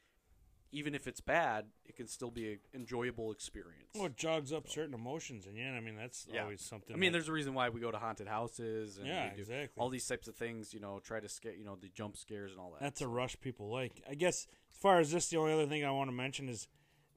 [0.73, 3.89] even if it's bad, it can still be an enjoyable experience.
[3.95, 6.43] Well, it jogs up certain emotions, and yeah, I mean that's Yeah.
[6.43, 6.93] always something.
[6.93, 9.81] I mean, that- there's a reason why we go to haunted houses and yeah, exactly.
[9.81, 10.73] all these types of things.
[10.73, 12.81] You know, try to scare, you know, the jump scares and all that.
[12.81, 14.01] That's a rush people like.
[14.09, 16.67] I guess as far as this, the only other thing I want to mention is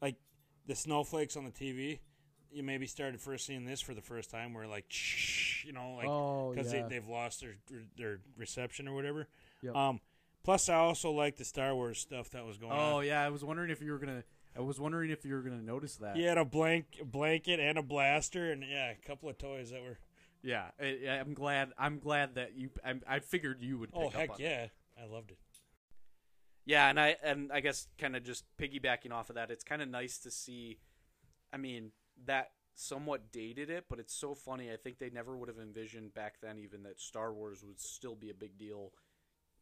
[0.01, 0.15] like
[0.67, 2.01] the snowflakes on the TV.
[2.53, 5.95] You maybe started first seeing this for the first time, where like, shh, you know,
[5.97, 6.83] like oh, because yeah.
[6.83, 7.55] they, they've lost their
[7.97, 9.29] their reception or whatever.
[9.63, 9.77] Yep.
[9.77, 10.01] Um,
[10.43, 13.07] plus, I also like the Star Wars stuff that was going oh on.
[13.07, 14.25] yeah, I was wondering if you were gonna.
[14.57, 16.17] I was wondering if you were gonna notice that.
[16.17, 19.83] He had a blank blanket and a blaster, and yeah, a couple of toys that
[19.83, 19.99] were.
[20.43, 20.71] yeah.
[20.81, 21.71] I, I'm glad.
[21.79, 22.71] I'm glad that you.
[22.85, 23.93] I, I figured you would.
[23.93, 24.67] Pick Oh up heck on yeah!
[25.01, 25.39] I loved it.
[26.71, 29.83] Yeah, and I and I guess kind of just piggybacking off of that, it's kind
[29.83, 30.79] of nice to see.
[31.53, 31.91] I mean,
[32.27, 34.71] that somewhat dated it, but it's so funny.
[34.71, 38.15] I think they never would have envisioned back then even that Star Wars would still
[38.15, 38.93] be a big deal.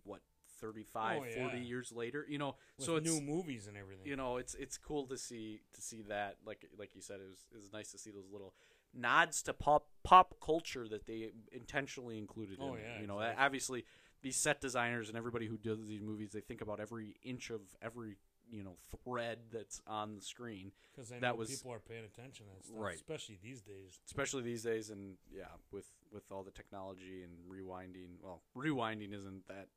[0.05, 0.21] What
[0.61, 1.49] 35, Oh, yeah.
[1.49, 2.57] 40 years later, you know.
[2.77, 4.07] With so it's new movies and everything.
[4.07, 7.29] you know it's it's cool to see to see that like like you said it
[7.31, 8.53] was it was nice to see those little
[8.93, 13.45] nods to pop pop culture that they intentionally included Oh, in yeah, you know exactly.
[13.45, 13.85] obviously
[14.23, 17.61] these set designers and everybody who does these movies they think about every inch of
[17.83, 18.17] every
[18.51, 22.53] you know thread that's on the screen because that was- people are paying attention to
[22.55, 22.95] that stuff, Right.
[22.95, 24.01] especially these days.
[24.07, 29.47] especially these days and yeah with with all the technology and rewinding well rewinding isn't
[29.49, 29.69] that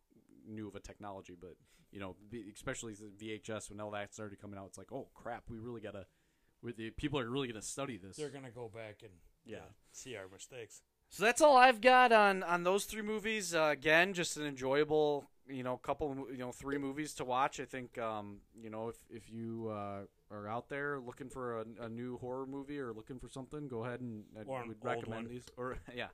[0.47, 1.55] new of a technology but
[1.91, 2.15] you know
[2.55, 5.81] especially the VHS when all that started coming out it's like oh crap we really
[5.81, 6.05] gotta
[6.61, 9.11] with the people are really gonna study this They're gonna go back and
[9.43, 9.57] Yeah.
[9.57, 10.81] uh, see our mistakes.
[11.11, 13.53] So that's all I've got on on those three movies.
[13.53, 17.59] Uh, again, just an enjoyable, you know, couple, you know, three movies to watch.
[17.59, 20.03] I think, um, you know, if if you uh,
[20.33, 23.83] are out there looking for a, a new horror movie or looking for something, go
[23.83, 25.27] ahead and I would recommend one.
[25.27, 25.43] these.
[25.57, 26.07] Or yeah,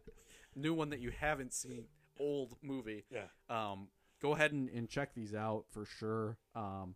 [0.56, 1.86] new one that you haven't seen,
[2.20, 3.06] old movie.
[3.12, 3.28] Yeah.
[3.50, 3.90] Um,
[4.20, 6.38] go ahead and, and check these out for sure.
[6.56, 6.96] Um,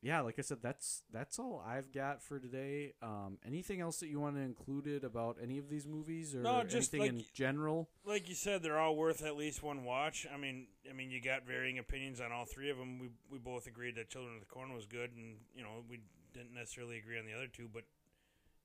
[0.00, 2.94] yeah, like I said, that's that's all I've got for today.
[3.02, 6.62] Um, anything else that you want to include about any of these movies or No,
[6.62, 7.88] just anything in general?
[8.04, 10.26] Like you said, they're all worth at least one watch.
[10.32, 12.98] I mean, I mean, you got varying opinions on all three of them.
[12.98, 16.00] We we both agreed that Children of the Corn was good, and you know we
[16.32, 17.68] didn't necessarily agree on the other two.
[17.72, 17.82] But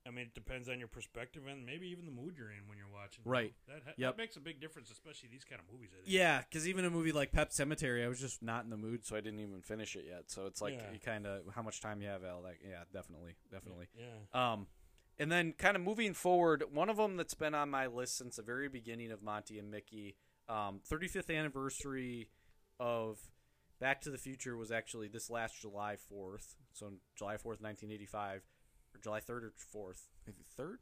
[0.06, 2.78] I mean, it depends on your perspective and maybe even the mood you're in when
[2.78, 3.24] you're watching.
[3.26, 3.54] Right.
[3.68, 4.12] That, ha- Yep.
[4.12, 5.92] that makes a big difference, especially these kind of movies.
[5.94, 6.08] I think.
[6.14, 9.06] Yeah, because even a movie like Pet Sematary, I was just not in the mood,
[9.06, 10.24] so I didn't even finish it yet.
[10.28, 10.92] So it's like Yeah.
[10.92, 12.42] you kind of how much time you have, Al?
[12.42, 13.88] Like, yeah, definitely, definitely.
[13.98, 14.52] Yeah.
[14.54, 14.68] Um,
[15.20, 18.36] and then kind of moving forward, one of them that's been on my list since
[18.36, 20.18] the very beginning of Monty and Mickey,
[20.50, 22.30] um, 35th anniversary
[22.80, 23.20] of
[23.80, 26.56] Back to the Future was actually this last July 4th.
[26.74, 28.44] So July 4th, 1985, or
[29.04, 30.02] July 3rd or 4th,
[30.60, 30.78] 3rd,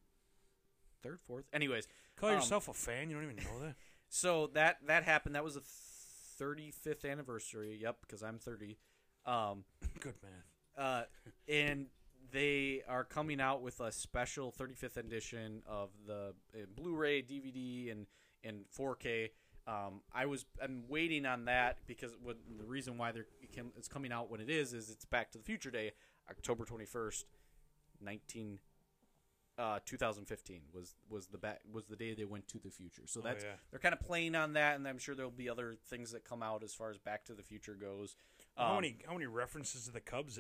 [1.06, 1.44] 3rd, 4th.
[1.54, 3.10] Anyways, Call Um, yourself a fan?
[3.10, 3.76] You don't even know that.
[4.10, 5.36] so that that happened.
[5.36, 5.64] That was the
[6.40, 7.78] 35th anniversary.
[7.82, 8.78] Yep, because I'm 30.
[9.26, 9.64] Um,
[10.00, 10.86] Good math.
[10.86, 11.04] uh,
[11.48, 11.88] and
[12.32, 18.06] they are coming out with a special 35th edition of the uh, Blu-ray, DVD, and
[18.44, 19.30] and 4K.
[19.68, 23.28] Um, I was I'm waiting on that because what, the reason why they're
[23.78, 25.92] it's coming out when it is is it's Back to the Future Day,
[26.30, 27.26] October 21st,
[28.02, 28.60] 19
[29.58, 33.04] uh, 2015 was was the back was the day they went to the future.
[33.06, 33.52] So Oh, that's yeah.
[33.70, 36.42] they're kind of playing on that, and I'm sure there'll be other things that come
[36.42, 38.16] out as far as Back to the Future goes.
[38.58, 40.40] how Um, many how many references to the Cubs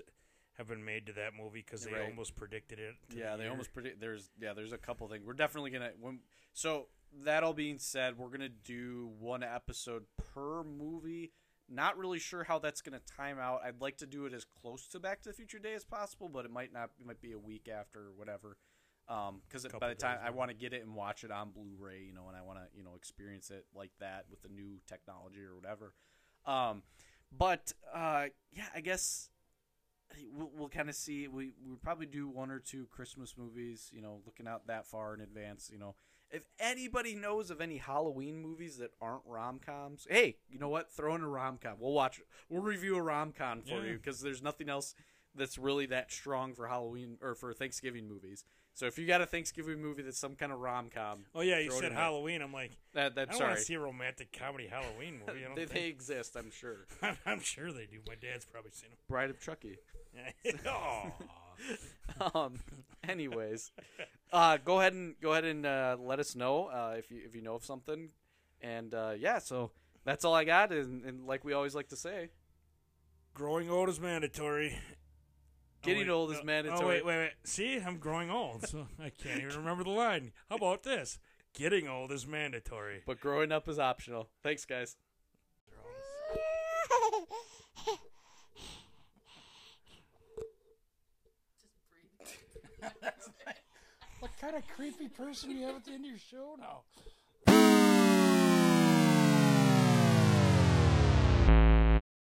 [0.58, 2.10] have been made to that movie because they Right.
[2.10, 2.96] almost predicted it?
[3.10, 3.52] yeah, the they year?
[3.52, 4.00] almost predict.
[4.00, 5.26] There's yeah, there's a couple things.
[5.26, 5.92] We're definitely gonna.
[6.00, 6.22] When,
[6.54, 6.88] so
[7.24, 11.32] that all being said, we're gonna do one episode per movie.
[11.72, 13.62] Not really sure how that's gonna time out.
[13.64, 16.28] I'd like to do it as close to Back to the Future Day as possible,
[16.28, 16.90] but it might not.
[17.00, 18.58] It might be a week after or whatever.
[19.08, 22.02] Because by the time days, I want to get it and watch it on Blu-ray,
[22.02, 24.80] you know, and I want to you know experience it like that with the new
[24.88, 25.94] technology or whatever.
[26.46, 26.84] Um,
[27.36, 29.30] but uh, yeah, I guess
[30.34, 31.28] we'll, we'll kind of see.
[31.28, 33.90] We we probably do one or two Christmas movies.
[33.94, 35.70] You know, looking out that far in advance.
[35.72, 35.96] You know,
[36.32, 40.92] if anybody knows of any Halloween movies that aren't rom coms, hey, you know what?
[40.92, 41.76] Throw in a rom com.
[41.80, 42.22] We'll watch.
[42.50, 43.92] We'll review a rom com for Yeah.
[43.92, 44.94] you because there's nothing else
[45.36, 48.44] that's really that strong for Halloween or for Thanksgiving movies.
[48.74, 51.60] So if you got a Thanksgiving movie that's some kind of rom com, Oh yeah,
[51.60, 52.00] you said in there.
[52.00, 52.42] Halloween.
[52.42, 53.50] I'm like, that I that's don't sorry.
[53.50, 55.44] want to see a romantic comedy Halloween movie.
[55.44, 56.88] I don't they, they exist, I'm sure.
[57.26, 58.00] I'm sure they do.
[58.08, 58.98] My dad's probably seen them.
[59.08, 59.78] Bride of Chucky.
[62.36, 62.60] um
[63.08, 63.72] anyways
[64.34, 67.34] uh go ahead and go ahead and uh let us know uh if you if
[67.34, 68.10] you know of something
[68.62, 69.72] and uh yeah so
[70.04, 72.30] that's all i got and, and like we always like to say
[73.34, 74.78] growing old is mandatory.
[75.84, 76.84] Getting Oh, wait, old is no- mandatory.
[76.84, 77.32] Oh wait, wait, wait.
[77.44, 80.32] See, I'm growing old, so I can't even remember the line.
[80.50, 81.20] How about this?
[81.54, 83.02] Getting old is mandatory.
[83.06, 84.96] but growing up is optional thanks guys
[94.20, 96.82] What kind of creepy person you have at the end of your show now?